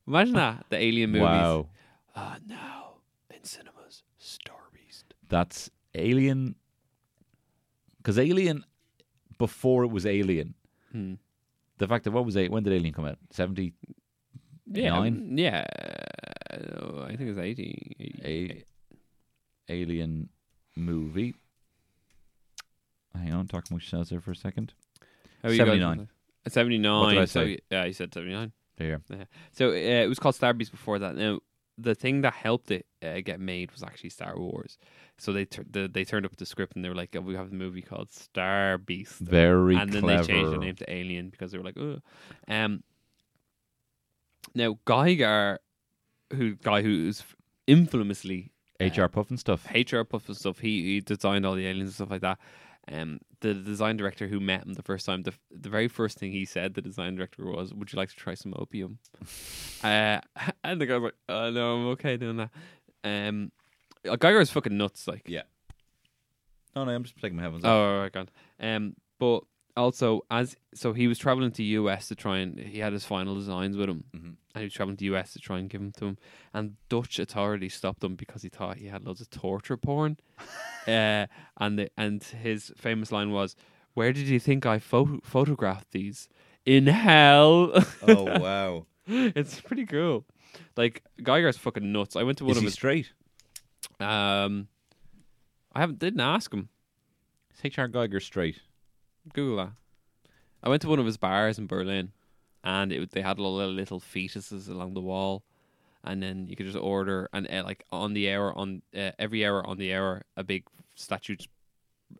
[0.07, 1.25] Imagine that the Alien movies.
[1.25, 1.67] Wow,
[2.15, 2.95] Uh, now
[3.31, 3.73] in cinemas,
[4.29, 5.15] Star Beast.
[5.29, 6.55] that's Alien.
[7.99, 8.65] Because Alien,
[9.39, 10.55] before it was Alien,
[10.93, 11.15] Hmm.
[11.79, 12.51] the fact that what was it?
[12.51, 13.19] When did Alien come out?
[13.31, 13.75] Seventy
[14.71, 15.37] Yeah, Nine?
[15.39, 15.65] yeah.
[16.51, 17.97] uh, I think it's 80.
[18.25, 18.65] 80.
[19.69, 20.29] a Alien
[20.77, 21.35] movie.
[23.15, 24.73] Hang on, talk amongst yourselves there for a second.
[25.43, 25.67] How are you guys?
[25.69, 26.09] 79.
[26.47, 27.01] Uh, 79.
[27.01, 28.53] What did I so, yeah, you said 79.
[28.77, 29.01] There.
[29.53, 31.17] So uh, it was called Star Beast before that.
[31.17, 31.41] Now,
[31.79, 34.79] the thing that helped it uh, get made was actually Star Wars.
[35.17, 37.35] So they tur- the, they turned up the script and they were like, oh, "We
[37.35, 41.31] have a movie called Star Beast." Very and then they changed the name to Alien
[41.31, 42.01] because they were like, "Ugh."
[42.49, 42.83] Um.
[44.55, 45.61] Now Geiger,
[46.33, 47.23] who guy who's
[47.67, 49.67] infamously HR Puff and stuff.
[49.75, 52.39] HR Puff and stuff, he, he designed all the aliens and stuff like that.
[52.91, 56.33] Um, the design director who met him the first time, the the very first thing
[56.33, 58.99] he said, the design director was, "Would you like to try some opium?"
[59.85, 60.21] uh,
[60.65, 62.51] and the guy was like, "Oh no, I'm okay doing that."
[63.05, 63.53] Um,
[64.05, 65.23] Geiger is fucking nuts, like.
[65.27, 65.43] Yeah.
[66.75, 67.71] No, no, I'm just taking my heavens off.
[67.71, 68.31] Oh, all right, God.
[68.61, 69.43] Um, but
[69.79, 73.35] also as so he was traveling to US to try and he had his final
[73.35, 74.35] designs with him, Mhm.
[74.55, 76.19] and he was traveling to US to try and give them to him.
[76.53, 80.19] And Dutch authorities stopped him because he thought he had loads of torture porn.
[80.89, 81.27] uh,
[81.61, 83.57] and the, and his famous line was,
[83.95, 86.29] "Where did you think I pho- photographed these?
[86.67, 87.73] In hell."
[88.03, 88.87] Oh wow.
[89.07, 90.27] it's pretty cool.
[90.77, 92.17] Like Geiger's fucking nuts.
[92.17, 92.75] I went to one Is of his.
[92.75, 93.13] straight?
[94.01, 94.69] Um,
[95.73, 96.69] I haven't didn't ask him.
[97.55, 98.61] Is HR Geiger straight?
[99.33, 99.73] Google that.
[100.63, 102.13] I went to one of his bars in Berlin,
[102.65, 105.45] and it, they had all little little fetuses along the wall,
[106.05, 109.47] and then you could just order and uh, like on the hour on uh, every
[109.47, 110.65] hour on the hour a big
[110.95, 111.37] statue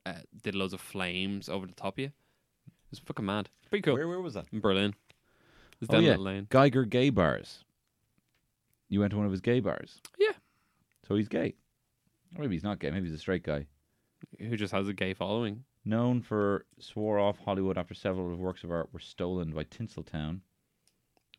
[0.07, 2.07] uh, did loads of flames over the top of you.
[2.07, 3.49] It was fucking mad.
[3.71, 3.97] Pretty cool.
[3.97, 4.47] where was that?
[4.53, 4.91] In Berlin.
[4.91, 6.47] It was Oh down yeah, lane.
[6.51, 7.65] Geiger gay bars.
[8.89, 10.01] You went to one of his gay bars.
[10.19, 10.33] Yeah.
[11.07, 11.55] So he's gay.
[12.37, 12.91] Or maybe he's not gay.
[12.91, 13.67] Maybe he's a straight guy.
[14.39, 15.65] Who just has a gay following?
[15.89, 19.65] Known for swore off Hollywood after several of his works of art were stolen by
[19.65, 20.41] Tinseltown.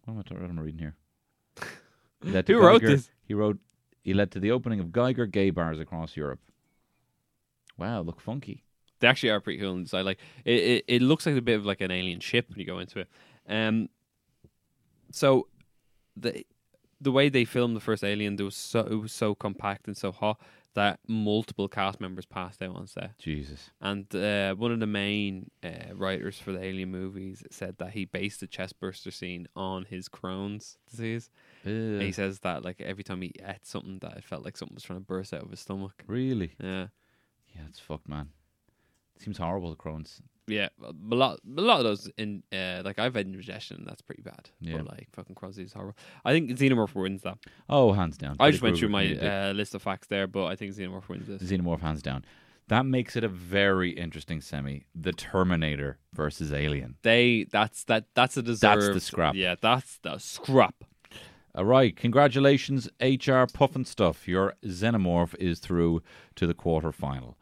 [0.06, 0.96] What am I, what am I reading here?
[2.24, 3.12] He led to Who wrote this?
[3.28, 3.60] He wrote.
[4.02, 6.40] He led to the opening of Geiger gay bars across Europe.
[7.78, 8.64] Wow, look funky.
[9.00, 10.02] They actually are pretty cool inside.
[10.02, 12.66] Like it, it, it looks like a bit of like an alien ship when you
[12.66, 13.08] go into it.
[13.48, 13.88] Um,
[15.12, 15.48] so
[16.18, 16.44] the
[17.00, 19.96] the way they filmed the first Alien, there was so it was so compact and
[19.96, 20.40] so hot
[20.76, 23.18] that multiple cast members passed out on set.
[23.18, 23.72] Jesus.
[23.82, 28.06] And uh, one of the main uh, writers for the Alien movies said that he
[28.06, 31.30] based the chestburster scene on his Crohn's disease.
[31.64, 34.76] And he says that like every time he ate something, that it felt like something
[34.76, 36.04] was trying to burst out of his stomach.
[36.08, 36.54] really?
[36.62, 36.88] Yeah.
[37.56, 38.30] Yeah, it's fucked, man.
[39.18, 40.22] Seems horrible, the Crohn's.
[40.50, 43.78] Yeah, a lot, a lot of those in uh, like I've had indigestion.
[43.78, 44.50] And that's pretty bad.
[44.60, 44.78] Yeah.
[44.78, 45.96] But like fucking is horrible.
[46.26, 47.38] I think Xenomorph wins that.
[47.70, 48.36] Oh, hands down.
[48.40, 51.28] I just went through my uh, list of facts there, but I think Xenomorph wins
[51.28, 51.42] this.
[51.44, 52.26] Xenomorph hands down.
[52.68, 54.86] That makes it a very interesting semi.
[54.94, 56.98] The Terminator versus Alien.
[57.02, 58.84] They that's that that's a deserved.
[58.84, 59.36] That's the scrap.
[59.36, 60.76] Yeah, that's the scrap.
[61.56, 64.28] All right, congratulations, HR Puffin Stuff.
[64.28, 66.04] Your Xenomorph is through
[66.36, 67.34] to the quarterfinal.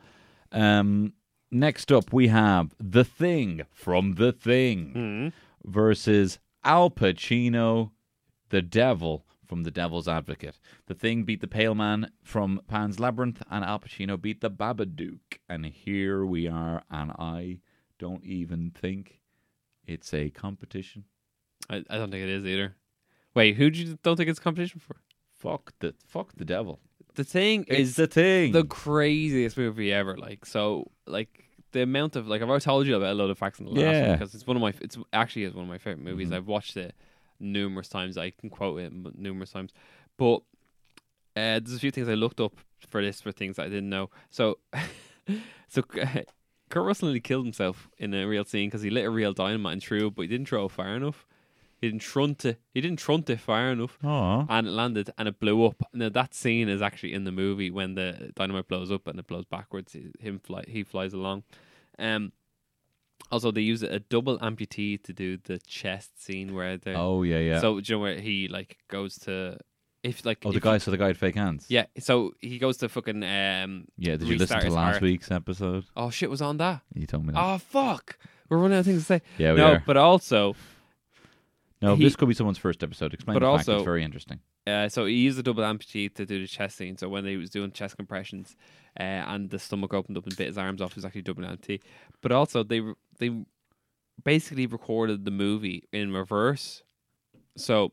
[0.53, 1.13] Um,
[1.51, 4.91] next up, we have The Thing from The Thing
[5.63, 5.69] hmm.
[5.69, 7.91] versus Al Pacino,
[8.49, 10.59] the Devil from The Devil's Advocate.
[10.87, 15.39] The Thing beat the Pale Man from Pan's Labyrinth, and Al Pacino beat the Babadook.
[15.47, 17.59] And here we are, and I
[17.97, 19.21] don't even think
[19.85, 21.05] it's a competition.
[21.69, 22.75] I, I don't think it is either.
[23.33, 24.97] Wait, who do you don't think it's a competition for?
[25.31, 26.79] Fuck the fuck the devil.
[27.17, 28.51] The thing It's is the thing.
[28.53, 30.15] the craziest movie ever.
[30.17, 33.37] Like so, like the amount of like I've already told you about a lot of
[33.37, 34.07] facts in the last Yeah.
[34.09, 36.29] one because it's one of my it's actually is one of my favorite movies.
[36.29, 36.35] Mhm.
[36.35, 36.95] I've watched it
[37.39, 38.17] numerous times.
[38.17, 39.71] I can quote it numerous times,
[40.17, 40.37] but
[41.35, 42.53] uh, there's a few things I looked up
[42.87, 44.09] for this for things I didn't know.
[44.29, 44.59] So,
[45.67, 46.25] so Kurt
[46.85, 49.81] Russell nearly killed himself in a real scene because he lit a real dynamite and
[49.83, 51.25] threw but he didn't throw far enough.
[51.79, 52.59] He didn't trunt it.
[52.73, 54.45] He didn't trunt it far enough Aw.
[54.49, 55.83] and it landed and it blew up.
[55.93, 59.27] Now that scene is actually in the movie when the dynamite blows up and it
[59.27, 59.93] blows backwards.
[59.93, 61.43] He- Him fly, he flies along.
[61.99, 62.31] Um,
[63.31, 66.93] also they use a double amputee to do the chest scene where they.
[66.95, 67.59] Oh yeah, yeah.
[67.59, 69.59] So do you know where he like goes to,
[70.03, 70.77] if like oh, the guy.
[70.77, 71.65] so the guy had fake hands.
[71.69, 71.85] yeah.
[71.99, 73.85] So he goes to fucking um.
[73.97, 74.15] Yeah.
[74.17, 75.01] Did you listen to last heart.
[75.01, 75.85] week's episode?
[75.95, 76.29] Oh shit!
[76.29, 76.81] Was on that.
[76.93, 77.43] You told me that.
[77.43, 78.17] Oh fuck!
[78.49, 79.21] We're running out of things to say.
[79.37, 79.83] yeah, we no, are.
[79.85, 80.55] but also
[81.81, 83.13] no, he- this could be someone's first episode.
[83.13, 83.69] Explain but the fact.
[83.69, 84.39] also- It's very interesting.
[84.65, 86.97] Uh, so he used a double amputee to do the chest scene.
[86.97, 88.55] So when he was doing chest compressions,
[88.99, 91.43] uh, and the stomach opened up and bit his arms off, it was actually double
[91.43, 91.79] amputee.
[92.21, 92.81] But also they
[93.19, 93.31] they
[94.23, 96.83] basically recorded the movie in reverse.
[97.55, 97.91] So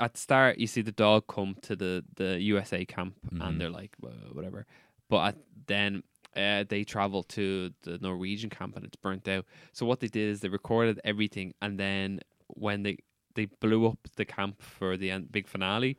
[0.00, 3.46] at the start, you see the dog come to the the USA camp, Mhm.
[3.46, 3.94] and they're like
[4.32, 4.66] whatever.
[5.08, 5.36] But at,
[5.66, 6.02] then.
[6.34, 9.44] Uh, they travel to the Norwegian camp and it's burnt out.
[9.74, 12.20] So what they did is they recorded everything, and then
[12.54, 12.98] when they
[13.34, 15.96] they blew up the camp for the end, big finale.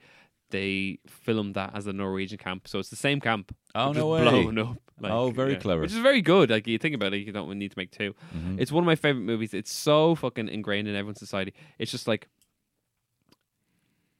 [0.51, 3.55] They filmed that as a Norwegian camp, so it's the same camp.
[3.73, 4.21] Oh, no way.
[4.21, 4.77] blown up.
[5.03, 5.81] Oh, very clever.
[5.81, 6.51] Which is very good.
[6.51, 8.59] Like you think about it, you don't need to make 2 Mhm.
[8.61, 9.53] It's one of my favorite movies.
[9.55, 11.53] It's so fucking ingrained in everyone's society.
[11.79, 12.27] It's just like,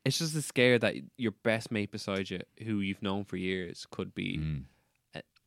[0.06, 3.86] it's just a scare that your best mate beside you, who you've known for years,
[3.92, 4.64] could be Mm.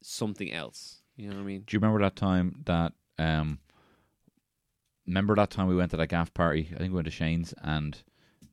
[0.03, 1.03] something else.
[1.17, 1.65] You know what I mean?
[1.67, 2.93] Do you remember that time that?
[3.19, 3.59] um
[5.07, 6.71] Remember that time we went to that gaff party?
[6.75, 8.03] I think we went to Shane's and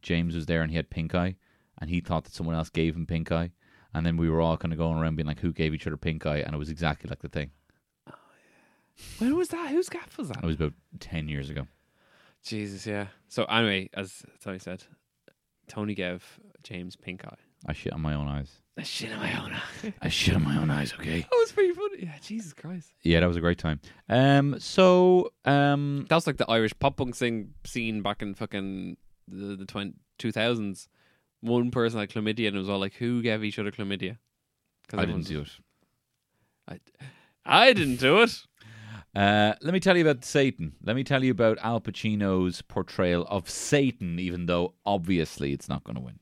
[0.02, 1.36] James was there and he had pink eye
[1.80, 3.52] and he thought that someone else gave him pink eye.
[3.94, 5.98] And then we were all kind of going around being like, who gave each other
[5.98, 6.38] pink eye?
[6.40, 7.52] And it was exactly like the thing.
[8.10, 8.16] Oh,
[9.20, 9.70] when was that?
[9.70, 10.44] Whose gaff was that?
[10.44, 11.68] It was about 10 years ago.
[12.44, 13.08] Jesus, yeah.
[13.28, 14.84] So anyway, as Tony said,
[15.68, 17.38] Tony gave James pink eye.
[17.68, 18.63] I shit on my own eyes.
[18.76, 19.94] That shit in my own eye.
[20.02, 21.20] I shit on my own eyes, okay?
[21.22, 22.04] That was pretty funny.
[22.04, 22.92] Yeah, Jesus Christ.
[23.04, 23.80] Yeah, that was a great time.
[24.10, 28.98] Um, so, um, That was like the Irish pop punk scene back in fucking
[29.28, 30.88] the, the 20, 2000s.
[31.42, 34.18] One person had chlamydia and it was all like, who gave each other chlamydia?
[34.88, 36.82] 'Cause I didn't do it.
[37.46, 38.44] I didn't do it.
[39.16, 40.74] Uh, let me tell you about Satan.
[40.82, 45.84] Let me tell you about Al Pacino's portrayal of Satan, even though obviously it's not
[45.84, 46.20] going to win.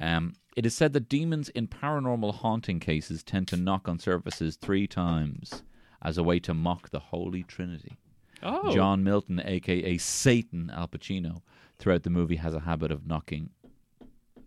[0.00, 4.56] Um, it is said that demons in paranormal haunting cases tend to knock on surfaces
[4.56, 5.62] three times
[6.02, 7.98] as a way to mock the Holy Trinity.
[8.42, 8.72] Oh.
[8.72, 11.42] John Milton, aka Satan Al Pacino,
[11.78, 13.50] throughout the movie has a habit of knocking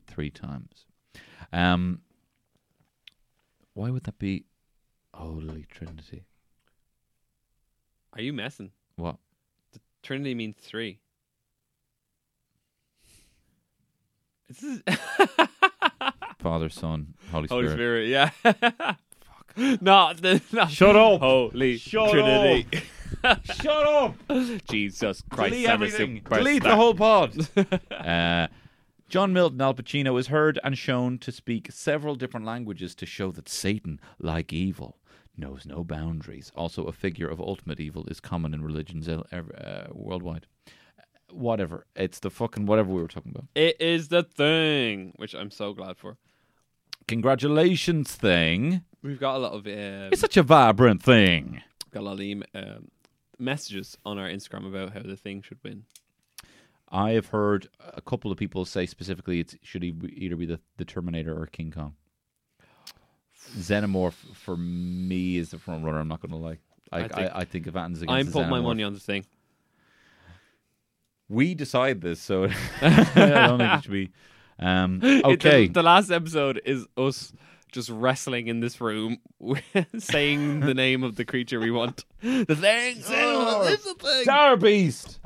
[0.07, 0.85] three times.
[1.53, 2.01] Um,
[3.73, 4.45] why would that be
[5.13, 6.25] Holy Trinity?
[8.13, 8.71] Are you messing?
[8.95, 9.17] What?
[9.73, 10.99] The Trinity means three.
[14.47, 14.81] This is
[16.39, 18.07] Father, Son, Holy Holy Spirit.
[18.07, 18.95] Spirit, yeah.
[19.81, 20.65] no, the, no.
[20.67, 21.19] Shut up.
[21.19, 22.81] Holy Shut Trinity.
[23.43, 24.15] Shut up.
[24.69, 25.51] Jesus Christ.
[25.51, 26.21] Delete everything.
[26.25, 27.47] a Delete the whole pod.
[27.91, 28.47] uh,
[29.09, 33.31] John Milton Al Pacino is heard and shown to speak several different languages to show
[33.31, 34.97] that Satan, like evil,
[35.35, 36.51] knows no boundaries.
[36.55, 40.45] Also, a figure of ultimate evil is common in religions uh, worldwide.
[41.31, 41.85] Whatever.
[41.95, 43.45] It's the fucking whatever we were talking about.
[43.55, 46.17] It is the thing, which I'm so glad for.
[47.09, 48.83] Congratulations thing.
[49.01, 51.59] We've got a lot of um, It's such a vibrant thing.
[51.91, 52.91] got a lot of um,
[53.39, 55.85] messages on our Instagram about how the thing should win.
[56.91, 60.85] I have heard a couple of people say specifically it should either be the, the
[60.85, 61.95] Terminator or King Kong.
[63.57, 65.97] Xenomorph for me is the front runner.
[65.97, 66.59] I'm not going to lie.
[66.91, 68.99] I, I I, think- I, think if Anton's against I'm putting my money on the
[68.99, 69.25] thing.
[71.27, 72.49] We decide this, so
[72.81, 74.11] I don't think it should be.
[74.59, 77.33] Um, It- the- okay, the, last episode is us
[77.71, 79.17] just wrestling in this room,
[79.97, 82.03] saying the name of the creature we want.
[82.21, 83.03] The thing.
[83.09, 84.23] Oh, it's thing.
[84.23, 85.19] Star Beast.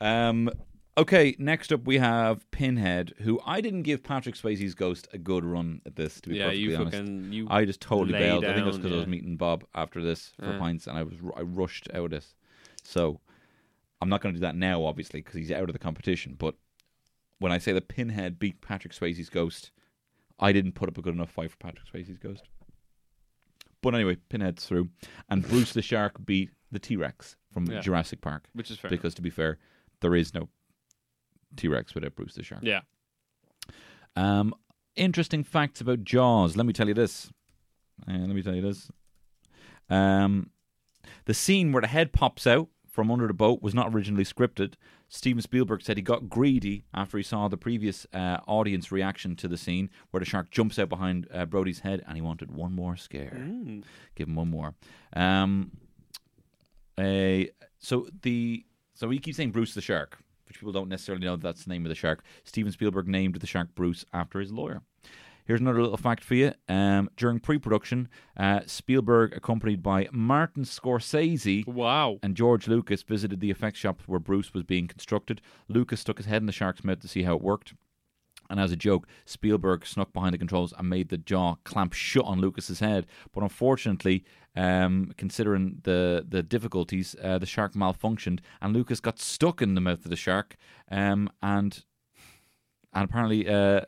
[0.00, 0.50] Um,
[0.96, 5.44] okay, next up we have Pinhead, who I didn't give Patrick Swayze's Ghost a good
[5.44, 6.20] run at this.
[6.22, 6.96] To be Yeah, perfectly you honest.
[6.96, 7.46] fucking you.
[7.50, 8.44] I just totally bailed.
[8.44, 10.58] I think it was down, because I was meeting Bob after this for Yeah.
[10.58, 12.34] pints, and I was I rushed out of this.
[12.82, 13.20] So
[14.00, 16.34] I'm not going to do that now, obviously, because he's out of the competition.
[16.38, 16.54] But
[17.40, 19.72] when I say the Pinhead beat Patrick Swayze's Ghost,
[20.38, 22.44] I didn't put up a good enough fight for Patrick Swayze's Ghost.
[23.82, 24.90] But anyway, Pinhead's through,
[25.28, 27.80] and Bruce the Shark beat the T Rex from Yeah.
[27.80, 28.48] Jurassic Park.
[28.52, 28.90] which is fair.
[28.90, 29.58] Because to be fair,
[30.00, 30.48] there is no
[31.56, 32.62] T Rex without Bruce the Shark.
[32.62, 32.80] yeah.
[34.16, 34.54] Um,
[34.96, 36.56] interesting facts about Jaws.
[36.56, 37.30] Let me tell you this.
[38.08, 38.90] Uh, let me tell you this.
[39.88, 40.50] Um,
[41.24, 44.74] the scene where the head pops out from under the boat was not originally scripted.
[45.12, 49.48] Steven Spielberg said he got greedy after he saw the previous uh, audience reaction to
[49.48, 52.72] the scene where the shark jumps out behind uh, Brody's head, and he wanted one
[52.72, 53.36] more scare.
[53.36, 53.82] Mm.
[54.14, 54.74] Give him one more.
[55.14, 55.72] Um,
[56.96, 57.50] uh,
[57.80, 61.64] so the so we keep saying Bruce the shark, which people don't necessarily know that's
[61.64, 62.22] the name of the shark.
[62.44, 64.80] Steven Spielberg named the shark Bruce after his lawyer.
[65.44, 66.52] Here's another little fact for you.
[66.68, 72.18] Um, during pre-production, uh, Spielberg, accompanied by Martin Scorsese Wow.
[72.22, 75.40] and George Lucas, visited the effects shop where Bruce was being constructed.
[75.68, 77.74] Lucas stuck his head in the shark's mouth to see how it worked.
[78.48, 82.24] And as a joke, Spielberg snuck behind the controls and made the jaw clamp shut
[82.24, 83.06] on Lucas's head.
[83.32, 84.24] But unfortunately,
[84.56, 89.80] um, considering the the difficulties, uh, the shark malfunctioned, and Lucas got stuck in the
[89.80, 90.56] mouth of the shark.
[90.90, 91.84] Um, and
[92.92, 93.82] and apparently, uh,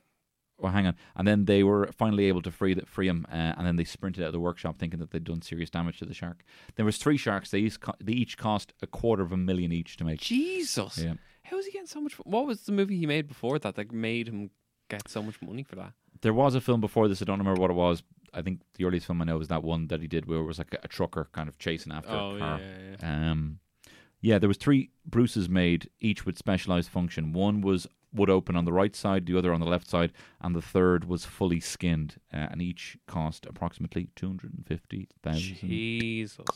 [0.63, 0.95] well, hang on.
[1.17, 3.85] And then they were finally able to free the, free him, uh, and then they
[3.85, 6.45] sprinted out of the workshop, thinking that they'd done serious damage to the shark.
[6.77, 7.51] There was three sharks.
[7.51, 10.21] They each, co- they each cost a quarter of a million each to make.
[10.21, 10.99] Jesus.
[10.99, 11.15] Yeah.
[11.43, 12.15] how was he getting so much?
[12.25, 14.51] What was the movie he made before that that made him
[14.89, 15.93] get so much money for that?
[16.21, 17.21] There was a film before this.
[17.21, 18.03] I don't remember what it was.
[18.33, 20.45] I think the earliest film I know was that one that he did where it
[20.45, 22.61] was like a, a trucker kind of chasing after oh a car.
[22.61, 23.31] yeah, yeah.
[23.31, 23.59] Um,
[24.21, 27.33] yeah, there was three Bruces made, each with specialized function.
[27.33, 30.55] One was would open on the right side, the other on the left side, and
[30.55, 35.57] the third was fully skinned, uh, and each cost approximately two hundred and fifty thousand
[35.57, 36.47] Jesus.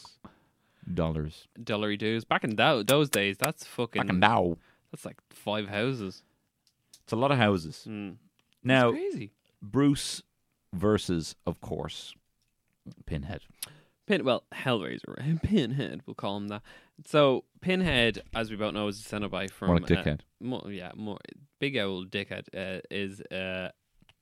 [0.93, 1.49] dollars.
[1.63, 2.25] Dollary dues.
[2.25, 4.03] Back in tho- those days, that's fucking.
[4.03, 4.57] Back in now,
[4.91, 6.23] That's like five houses.
[7.03, 7.87] it's a lot of houses.
[7.89, 8.17] Mm.
[8.63, 8.95] Now.
[9.63, 10.23] Bruce
[10.73, 12.15] versus, of course,
[13.07, 13.41] Pinhead.
[14.07, 16.63] Pin, well, Hellraiser, Pinhead, we'll call him that.
[17.05, 19.69] So, Pinhead, as we both know, is a Cenobite from.
[19.69, 20.21] More like uh, dickhead.
[20.41, 21.19] more, yeah, more
[21.59, 23.71] big old dickhead uh, is uh,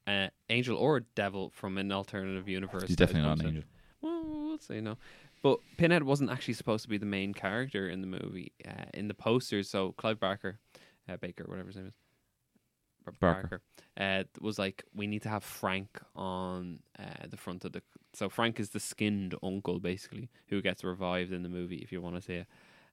[0.06, 2.84] an angel or a devil from an alternative universe.
[2.86, 3.62] He's definitely not an angel.
[4.00, 4.96] Well, we'll say no.
[5.42, 8.52] But Pinhead wasn't actually supposed to be the main character in the movie.
[8.66, 10.58] Uh, in the posters, so Clive Barker,
[11.06, 11.94] uh, Baker, whatever his name is,
[13.12, 13.60] Bar- Barker.
[13.98, 17.82] uh, was like, we need to have Frank on uh, the front of the.
[18.12, 22.00] So Frank is the skinned uncle, basically, who gets revived in the movie, if you
[22.00, 22.46] want to say it.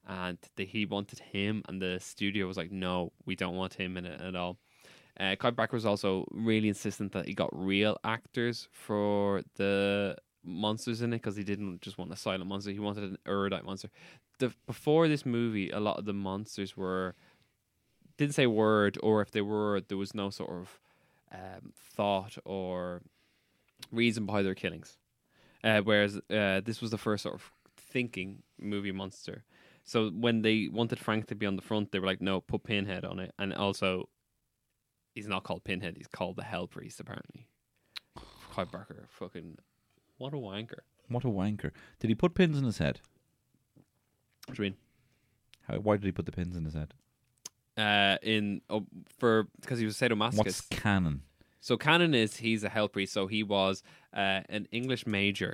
[0.08, 3.98] And the, he wanted him, and the studio was like, no, we don't want him
[3.98, 4.58] in it at all.
[5.20, 11.02] Uh, Clive Barker was also really insistent that he got real actors for the monsters
[11.02, 13.90] in it because he didn't just want a silent monster; he wanted an erudite monster.
[14.40, 17.14] The, before this movie, a lot of the monsters were
[18.22, 20.80] didn't say word, or if they were, there was no sort of
[21.34, 23.02] um, thought or
[23.92, 24.98] reason behind their killings.
[25.64, 29.44] Uh, whereas uh, this was the first sort of thinking movie monster.
[29.84, 32.64] So when they wanted Frank to be on the front, they were like, "No, put
[32.64, 34.08] Pinhead on it," and also
[35.16, 37.00] he's not called Pinhead; he's called the Hell Priest.
[37.00, 37.48] Apparently,
[38.52, 39.58] Clive Barker, fucking
[40.20, 40.82] what a wanker.
[41.08, 41.72] What a wanker!
[42.00, 43.02] Did he put pins in his head?
[44.46, 44.78] What do you mean?
[45.64, 46.94] How, why did he put the pins in his head?
[47.82, 48.86] Uh, in oh,
[49.20, 50.38] for because he was sadomasochist.
[50.38, 51.22] What's canon?
[51.60, 53.14] So canon is he's a hell priest.
[53.14, 55.54] So he was uh, an English major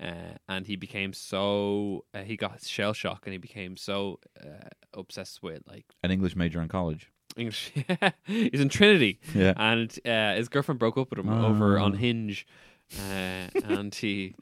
[0.00, 4.68] Uh, and he became so uh, he got shell shock and he became so uh,
[5.02, 7.02] obsessed with like An English major in college.
[7.36, 7.62] English.
[8.52, 9.54] He's in Trinity, Yeah.
[9.56, 11.96] and uh, his girlfriend broke up with him over on Oh.
[11.96, 12.46] Hinge,
[12.98, 13.46] uh,
[13.76, 14.34] and he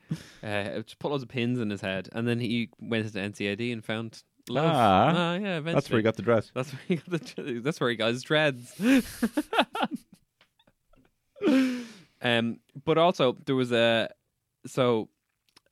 [0.42, 3.84] uh, put loads of pins in his head, and then he went into NCID and
[3.84, 4.74] found love.
[4.74, 5.34] Ah.
[5.34, 5.74] yeah, eventually.
[5.74, 6.50] That's where he got the dress.
[6.54, 7.60] That's where he got the.
[7.60, 8.74] That's where he got his dreads.
[12.22, 14.08] um, but also there was a
[14.66, 15.08] so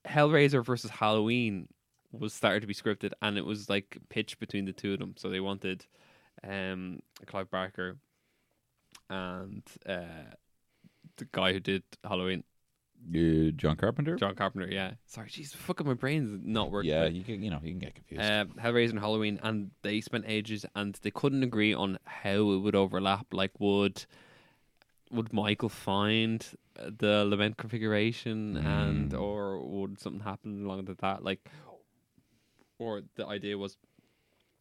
[0.07, 1.69] Hellraiser versus Halloween
[2.13, 5.15] was started to be scripted, and it was like pitched between the two of them.
[5.17, 5.87] So they wanted
[6.45, 7.97] um Clive Barker
[9.09, 10.35] and uh
[11.17, 12.45] the guy who did Halloween,
[13.09, 14.17] Uh, John Carpenter.
[14.17, 14.69] John Carpenter.
[14.71, 16.91] Yeah, sorry, jeez, fucking my brain's not working.
[16.91, 18.23] yeah, you can, you know you can get confused.
[18.23, 22.59] uh, Hellraiser and Halloween, and they spent ages, and they couldn't agree on how it
[22.59, 23.27] would overlap.
[23.33, 24.05] Like, would
[25.13, 26.45] would Michael find
[26.75, 29.21] the lament configuration, and Mm.
[29.21, 31.23] or would something happen along with that?
[31.23, 31.49] Like,
[32.79, 33.77] or the idea was,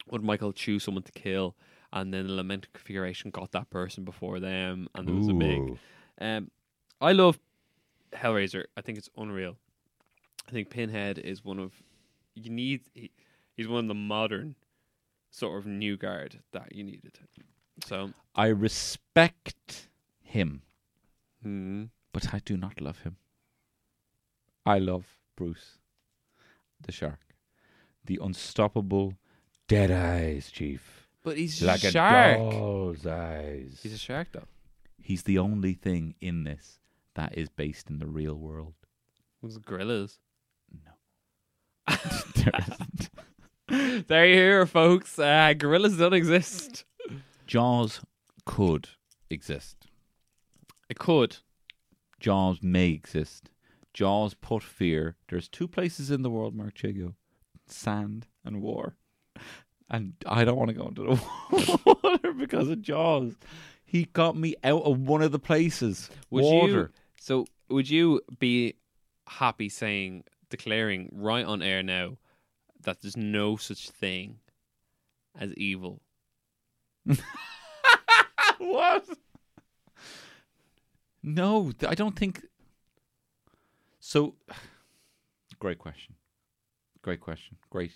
[0.09, 1.55] would Michael choose someone to kill,
[1.91, 5.77] and then the lament configuration got that person before them, and there was a big.
[6.21, 6.51] Um,
[7.01, 7.39] I love
[8.15, 8.65] Hellraiser.
[8.75, 9.57] I think it's unreal.
[10.47, 11.73] I think Pinhead is one of
[12.35, 12.81] you need.
[12.93, 13.11] He,
[13.55, 14.55] he's one of the modern
[15.31, 17.19] sort of new guard that you needed.
[17.85, 19.89] So, I respect
[20.21, 20.61] him,
[21.43, 23.17] hmm, but I do not love him.
[24.65, 25.05] I love
[25.35, 25.77] Bruce,
[26.81, 27.19] the shark,
[28.05, 29.15] the unstoppable
[29.67, 32.37] dead eyes chief, but he's like a shark.
[32.37, 33.79] a doll's eyes.
[33.83, 34.47] He's a shark, though.
[35.01, 36.79] He's the only thing in this
[37.15, 38.73] that is based in the real world.
[39.41, 40.19] What's gorillas?
[42.35, 44.07] There isn't.
[44.07, 45.17] there you hear, folks.
[45.19, 46.85] Uh, gorillas don't exist.
[47.45, 48.01] Jaws
[48.45, 48.89] could
[49.29, 49.87] exist.
[50.89, 51.37] It could.
[52.19, 53.49] Jaws may exist.
[53.93, 55.15] Jaws put fear.
[55.29, 57.15] There's two places in the world, Mark Chigo
[57.67, 58.95] sand and war.
[59.89, 63.35] And I don't want to go into the water because of Jaws.
[63.83, 66.09] He got me out of one of the places.
[66.31, 66.71] Would water.
[66.71, 66.89] you?
[67.25, 68.75] So, would you be
[69.25, 72.17] happy saying, declaring right on air now
[72.83, 74.41] that there's no such thing
[75.35, 76.03] as evil?
[78.59, 79.09] what?
[81.23, 82.45] No, I don't think.
[83.99, 84.35] So,
[85.59, 86.13] great question.
[87.01, 87.57] Great question.
[87.71, 87.93] Great,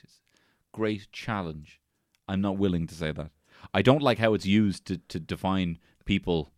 [0.72, 1.80] great challenge.
[2.28, 3.30] I'm not willing to say that.
[3.76, 6.50] I don't like how it's used to, to define people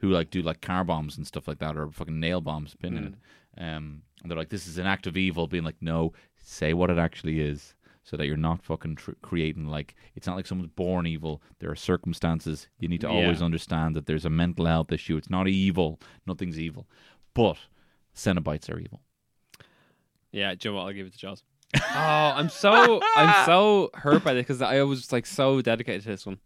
[0.00, 3.04] who like do like car bombs and stuff like that, or fucking nail bombs, pinning
[3.04, 3.14] it.
[3.62, 6.90] Um, and they're like, "This is an act of evil," being like, "No, say what
[6.90, 10.72] it actually is." So that you're not fucking tr- creating like it's not like someone's
[10.74, 11.42] born evil.
[11.58, 12.66] There are circumstances.
[12.78, 13.12] You need to Yeah.
[13.14, 15.16] always understand that there's a mental health issue.
[15.16, 16.00] It's not evil.
[16.26, 16.88] Nothing's evil,
[17.34, 17.56] but
[18.14, 19.02] Cenobites are evil.
[20.32, 21.42] Yeah, Joe, I'll give it to Jaws.
[21.76, 26.08] oh, I'm so I'm so hurt by this because I was like so dedicated to
[26.08, 26.38] this one.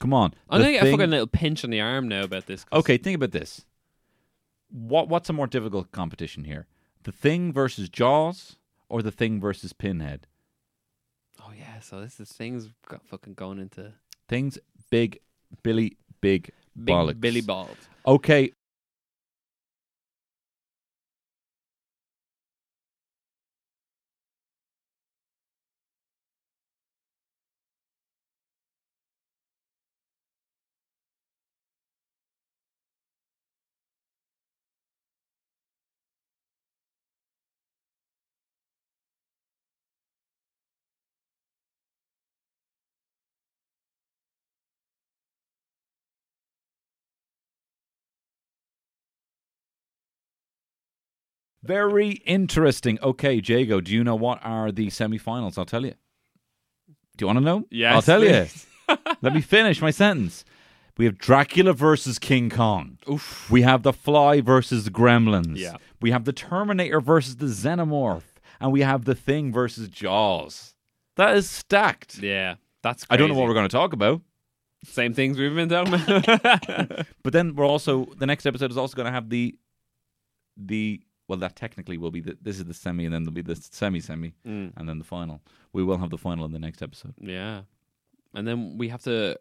[0.00, 0.34] Come on.
[0.48, 2.64] I'm the gonna get a fucking little pinch on the arm now about this.
[2.72, 3.64] Okay, think about this.
[4.70, 6.66] What what's a more difficult competition here?
[7.04, 8.56] The Thing versus Jaws,
[8.88, 10.26] or the Thing versus Pinhead?
[11.40, 13.92] Oh yeah, so this is things got fucking going into
[14.28, 14.58] Things
[14.90, 15.18] big,
[15.62, 17.20] Billy, big, big bollocks.
[17.20, 17.76] Billy bald.
[18.06, 18.52] Okay.
[51.62, 52.98] Very interesting.
[53.02, 55.58] Okay, Jago, do you know what are the semi-finals?
[55.58, 55.94] I'll tell you.
[57.16, 57.66] Do you want to know?
[57.70, 58.46] Yes, I'll tell you.
[59.22, 60.44] Let me finish my sentence.
[60.96, 62.98] We have Dracula versus King Kong.
[63.10, 63.48] Oof.
[63.50, 65.56] We have the Fly versus the Gremlins.
[65.56, 65.76] Yeah.
[66.00, 68.22] We have the Terminator versus the Xenomorph,
[68.60, 70.74] and we have the Thing versus Jaws.
[71.16, 72.18] That is stacked.
[72.18, 73.04] Yeah, that's.
[73.10, 74.22] I don't know what we're going to talk about,
[74.84, 77.06] Same things we've been talking about.
[77.24, 79.56] but then we're also the next episode is also going to have the
[80.56, 83.42] the well that technically will be the, this is the semi and then there'll be
[83.42, 85.40] the semi semi Mm, and then the final.
[85.72, 87.14] We will have the final in the next episode.
[87.20, 87.62] yeah,
[88.34, 89.38] and then we have to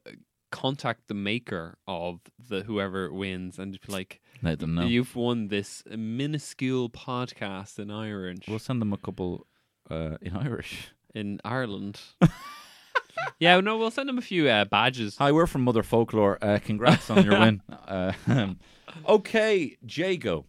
[0.52, 2.20] contact the maker of
[2.50, 4.86] the whoever wins and be like, Let them know.
[4.86, 9.46] "You've won this minuscule podcast in Irish We'll send them a couple
[9.90, 10.90] uh, in Irish.
[11.14, 12.00] in Ireland."
[13.40, 15.18] yeah, no, we'll send them a few uh, badges.
[15.18, 16.38] Hi, we're from Mother Folklore.
[16.42, 17.62] Uh, congrats on your win.
[17.88, 18.14] Uh,
[19.08, 20.46] okay, Jago.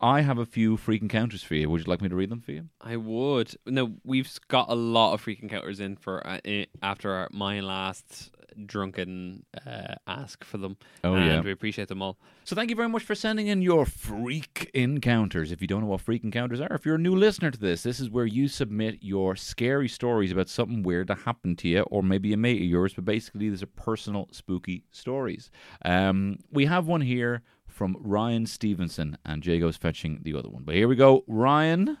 [0.00, 1.68] I have a few freak encounters for you.
[1.70, 2.68] Would you like me to read them for you?
[2.80, 3.54] I would.
[3.66, 6.38] No, we've got a lot of freak encounters in for uh,
[6.82, 8.30] after our, my last
[8.64, 10.76] drunken uh, ask for them.
[11.04, 11.40] Oh, and yeah.
[11.40, 12.16] we appreciate them all.
[12.44, 15.52] So thank you very much for sending in your freak encounters.
[15.52, 17.82] If you don't know what freak encounters are, if you're a new listener to this,
[17.82, 21.80] this is where you submit your scary stories about something weird that happened to you,
[21.82, 22.94] or maybe a mate of yours.
[22.94, 25.50] But basically, these are personal spooky stories.
[25.84, 27.42] Um, we have one here
[27.76, 30.62] from Ryan Stevenson, and Jago's fetching the other one.
[30.64, 31.98] But here we go, Ryan.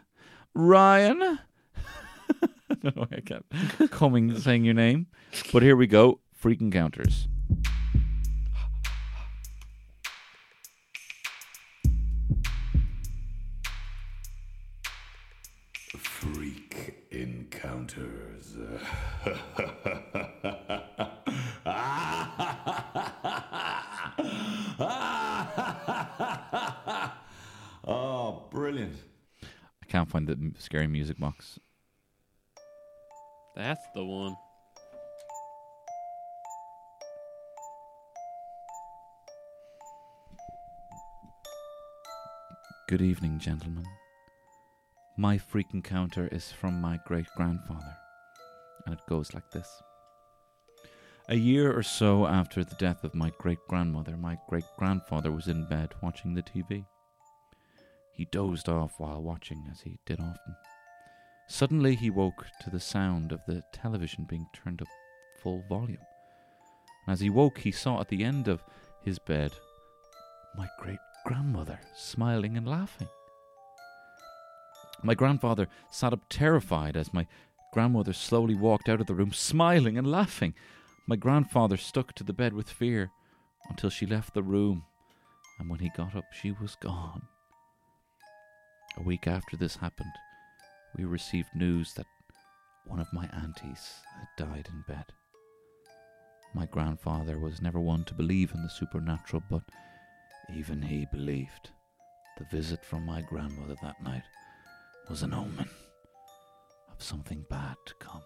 [0.54, 1.38] Ryan.
[2.94, 5.08] Why I kept coming saying your name,
[5.52, 6.20] but here we go.
[6.32, 7.28] Freak encounters.
[15.98, 18.56] Freak encounters.
[27.86, 28.96] oh, brilliant.
[29.42, 31.58] I can't find the scary music box.
[33.54, 34.34] That's the one.
[42.88, 43.84] Good evening, gentlemen.
[45.18, 47.96] My freak encounter is from my great grandfather,
[48.86, 49.68] and it goes like this.
[51.28, 55.48] A year or so after the death of my great grandmother, my great grandfather was
[55.48, 56.86] in bed watching the TV.
[58.16, 60.56] He dozed off while watching, as he did often.
[61.48, 64.88] Suddenly, he woke to the sound of the television being turned up
[65.42, 65.98] full volume.
[67.06, 68.64] And as he woke, he saw at the end of
[69.02, 69.52] his bed
[70.56, 73.08] my great grandmother smiling and laughing.
[75.02, 77.26] My grandfather sat up terrified as my
[77.72, 80.54] grandmother slowly walked out of the room, smiling and laughing.
[81.06, 83.10] My grandfather stuck to the bed with fear
[83.68, 84.84] until she left the room,
[85.58, 87.22] and when he got up, she was gone.
[88.98, 90.12] A week after this happened,
[90.96, 92.06] we received news that
[92.86, 95.04] one of my aunties had died in bed.
[96.54, 99.64] My grandfather was never one to believe in the supernatural, but
[100.54, 101.70] even he believed
[102.38, 104.24] the visit from my grandmother that night
[105.10, 105.68] was an omen
[106.90, 108.22] of something bad to come.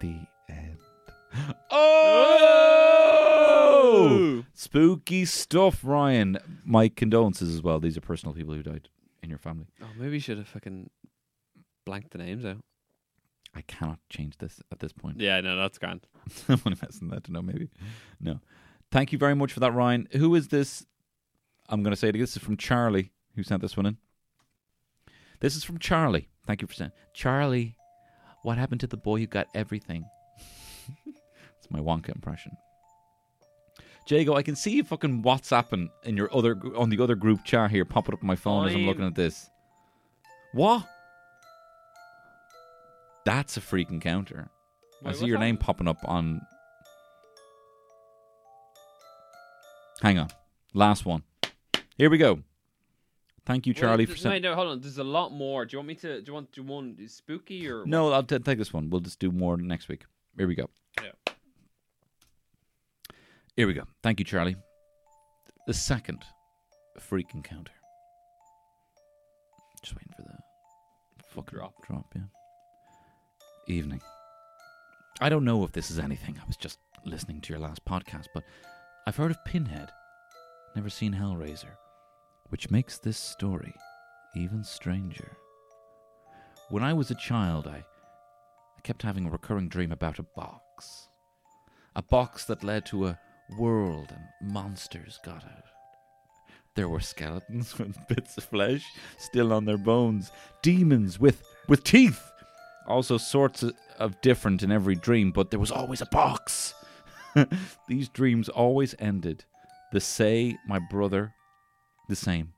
[0.00, 0.78] The end.
[1.70, 2.78] Oh!
[4.54, 6.38] Spooky stuff, Ryan.
[6.64, 7.80] My condolences as well.
[7.80, 8.88] These are personal people who died
[9.22, 9.66] in your family.
[9.82, 10.90] Oh, maybe you should have fucking
[11.84, 12.58] blanked the names out.
[13.54, 15.20] I cannot change this at this point.
[15.20, 16.06] Yeah, no, that's grand.
[16.48, 17.68] I'm only messing that to know, maybe.
[18.20, 18.40] No.
[18.90, 20.08] Thank you very much for that, Ryan.
[20.12, 20.86] Who is this?
[21.68, 22.12] I'm going to say it.
[22.12, 23.98] This is from Charlie, who sent this one in.
[25.40, 26.28] This is from Charlie.
[26.46, 26.92] Thank you for saying.
[27.14, 27.76] Charlie,
[28.42, 30.04] what happened to the boy who got everything?
[31.58, 32.56] It's my Wonka impression.
[34.06, 37.70] Jago, I can see you fucking WhatsApping in your other on the other group chat
[37.70, 39.48] here, popping up on my phone as I'm I'm- looking at this.
[40.52, 40.86] What?
[43.24, 44.50] That's a freak encounter.
[45.04, 45.44] I see your that?
[45.44, 46.40] name popping up on.
[50.00, 50.28] Hang on,
[50.74, 51.22] last one.
[51.96, 52.40] Here we go.
[53.44, 54.42] Thank you, Charlie, Wait, for sending.
[54.42, 54.80] No, hold on.
[54.80, 55.64] There's a lot more.
[55.64, 56.20] Do you want me to?
[56.20, 58.88] Do you want do one spooky or No, I'll t- take this one.
[58.90, 60.04] We'll just do more next week.
[60.36, 60.70] Here we go.
[63.56, 63.84] Here we go.
[64.02, 64.56] Thank you, Charlie.
[65.66, 66.24] The second
[66.98, 67.72] freak encounter.
[69.82, 71.74] Just waiting for the fucking Drop.
[71.86, 72.22] Drop, yeah.
[73.68, 74.00] Evening.
[75.20, 76.38] I don't know if this is anything.
[76.42, 78.42] I was just listening to your last podcast, but
[79.06, 79.90] I've heard of Pinhead.
[80.74, 81.76] Never seen Hellraiser,
[82.48, 83.74] which makes this story
[84.34, 85.36] even stranger.
[86.70, 87.84] When I was a child, I
[88.76, 91.08] I kept having a recurring dream about a box.
[91.94, 93.18] A box that led to a
[93.58, 95.64] world and monsters got out.
[96.74, 98.84] There were skeletons with bits of flesh
[99.18, 102.30] still on their bones, demons with, with teeth.
[102.86, 106.74] Also, sorts of, different in every dream, but there was always a box.
[107.88, 109.44] These dreams always ended
[109.92, 111.34] the say, my brother,
[112.08, 112.54] the same.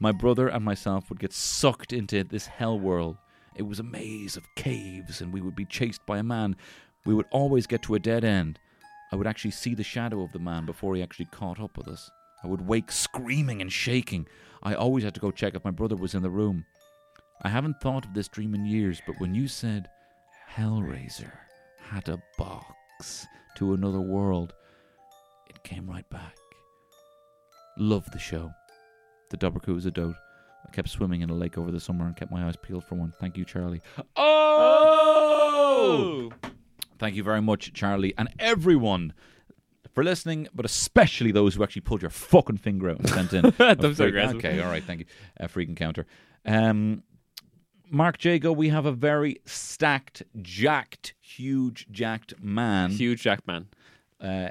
[0.00, 3.18] My brother and myself would get sucked into this hell world.
[3.54, 6.56] It was a maze of caves, and we would be chased by a man.
[7.04, 8.58] We would always get to a dead end.
[9.12, 11.88] I would actually see the shadow of the man before he actually caught up with
[11.88, 12.10] us.
[12.42, 14.26] I would wake screaming and shaking.
[14.62, 16.64] I always had to go check if my brother was in the room.
[17.42, 19.88] I haven't thought of this dream in years, but when you said
[20.54, 21.32] Hellraiser
[21.80, 23.26] had a box
[23.56, 24.54] to another world,
[25.48, 26.36] it came right back.
[27.78, 28.52] Love the show.
[29.30, 30.16] The Dobhar-chú was a dote.
[30.66, 32.94] I kept swimming in a lake over the summer and kept my eyes peeled for
[32.96, 33.12] one.
[33.20, 33.80] Thank you, Charlie.
[34.16, 35.50] Oh!
[37.00, 39.14] Thank you very much, Charlie, and everyone
[39.94, 43.42] for listening, but especially those who actually pulled your fucking finger out and sent in.
[43.58, 44.36] That a was aggressive.
[44.36, 45.06] Okay, all right, thank you.
[45.38, 46.06] A freak encounter.
[46.44, 47.02] Um,
[47.88, 52.90] Mark Jago, we have a very stacked, jacked, huge, jacked man.
[52.90, 53.68] Huge Jackman.
[54.20, 54.50] Uh,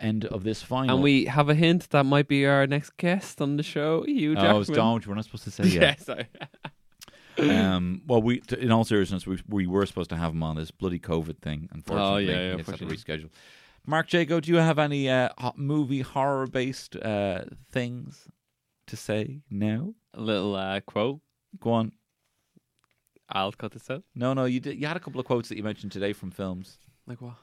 [0.00, 0.94] end of this final.
[0.96, 4.34] And we have a hint that might be our next guest on the show, Hugh
[4.34, 4.54] Jackman.
[4.54, 5.06] Oh, it's don't.
[5.06, 6.00] We're not supposed to say Yeah, yet.
[6.00, 6.26] sorry.
[7.38, 10.56] um, well, we, t- in all seriousness, we, we were supposed to have him on
[10.56, 11.68] this bloody COVID thing.
[11.72, 13.30] Unfortunately, Oh, yeah, yeah, He had to reschedule.
[13.86, 18.28] Mark Jago, do you have any uh, movie horror based uh, things
[18.86, 19.94] to say now?
[20.14, 21.20] A little uh, quote.
[21.58, 21.92] Go on.
[23.28, 24.02] I'll cut this out.
[24.14, 24.78] No, no, you did.
[24.80, 26.78] You had a couple of quotes that you mentioned today from films.
[27.06, 27.34] Like what?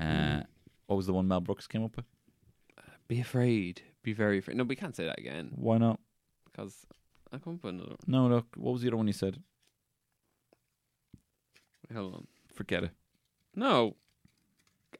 [0.00, 0.42] Uh,
[0.86, 2.06] what was the one Mel Brooks came up with?
[3.08, 3.82] Be afraid.
[4.02, 4.56] Be very afraid.
[4.56, 6.00] No, we can't say that again Why not?
[6.50, 6.86] because
[7.32, 7.96] I can't with another.
[8.06, 8.46] No, look.
[8.56, 9.42] What was the other one you said?
[11.94, 12.26] Hold on.
[12.52, 12.90] Forget it.
[13.54, 13.96] No.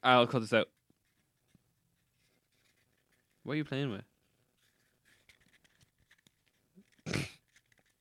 [0.03, 0.67] I'll cut this out.
[3.43, 4.03] What are you playing with?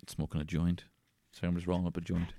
[0.06, 0.84] Smoking a joint.
[1.32, 2.32] Sorry, I'm just rolling up a joint.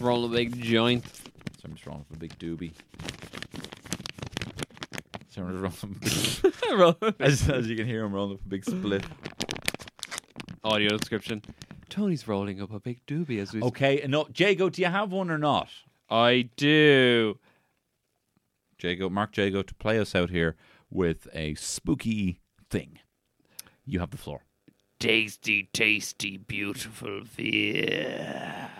[0.00, 1.04] Roll a big joint.
[1.04, 2.72] So I'm just rolling up a big doobie.
[5.28, 5.84] So I'm just
[6.72, 9.04] rolling up a big, as, as you can hear, I'm rolling up a big split.
[10.64, 11.42] Audio description.
[11.88, 13.62] Tony's rolling up a big doobie as we.
[13.62, 15.68] Okay, no, Jago, do you have one or not?
[16.08, 17.38] I do.
[18.80, 20.56] Jago, Mark Jago, to play us out here
[20.90, 22.40] with a spooky
[22.70, 22.98] thing.
[23.84, 24.42] You have the floor.
[25.00, 28.70] Tasty, tasty, beautiful beer.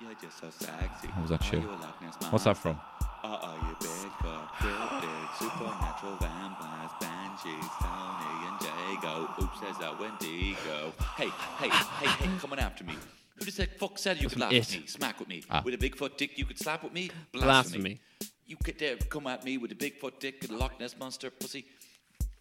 [0.00, 1.08] You're just so sexy.
[1.08, 1.62] What was that Are shit?
[1.62, 2.80] you a Loch Ness What's that from?
[3.22, 9.28] Uh oh, you big fuck, real big, supernatural vampires, banshees, Tony and Jago.
[9.42, 10.92] Oops, there's that Wendigo.
[11.16, 11.28] Hey,
[11.58, 12.94] hey, hey, hey, coming after me.
[13.36, 14.74] Who the fuck said you could laugh It.
[14.74, 15.42] at me, smack with me?
[15.50, 15.60] Ah.
[15.62, 17.10] With a Bigfoot dick you could slap with me?
[17.32, 18.00] Blasphemy.
[18.46, 21.30] You could dare come at me with a Bigfoot dick and a Loch Ness monster
[21.30, 21.66] pussy.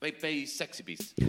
[0.01, 1.19] Wait, bay, sexy beast.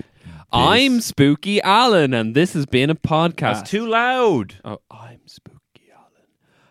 [0.52, 3.38] I'm Spooky Alan, and this has been a podcast.
[3.40, 4.54] That's too loud.
[4.64, 6.28] Oh, I'm Spooky Alan,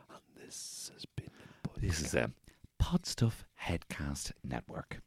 [0.09, 1.81] and this has been a podcast.
[1.81, 2.31] This is a
[2.89, 5.03] Pod Stuff Headcast Network.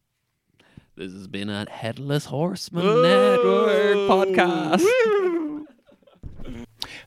[0.96, 4.84] This has been a Headless Horseman Network podcast.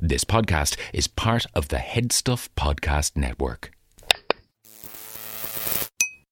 [0.01, 3.71] This podcast is part of the Headstuff Podcast Network.